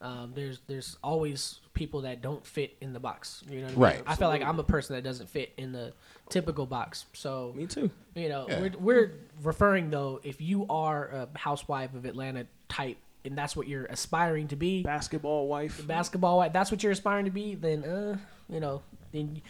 [0.00, 3.42] um, there's there's always people that don't fit in the box.
[3.48, 3.80] You know, what I, mean?
[3.80, 4.02] Right.
[4.06, 5.92] I feel like I'm a person that doesn't fit in the
[6.28, 7.04] typical box.
[7.12, 7.90] So Me too.
[8.14, 8.60] You know, Yeah.
[8.60, 13.68] we're, we're referring though if you are a housewife of Atlanta type, and that's what
[13.68, 15.86] you're aspiring to be, Basketball wife.
[15.86, 16.52] basketball wife.
[16.52, 17.54] That's what you're aspiring to be.
[17.54, 18.16] Then, uh,
[18.48, 18.82] you know,
[19.12, 19.42] then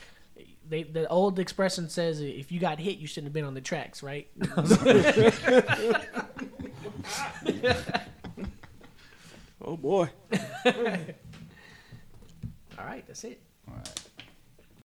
[0.68, 3.60] they the old expression says if you got hit, you shouldn't have been on the
[3.60, 4.28] tracks, right?
[9.70, 10.10] Oh boy.
[10.66, 10.72] All
[12.84, 13.40] right, that's it.
[13.68, 13.99] All right.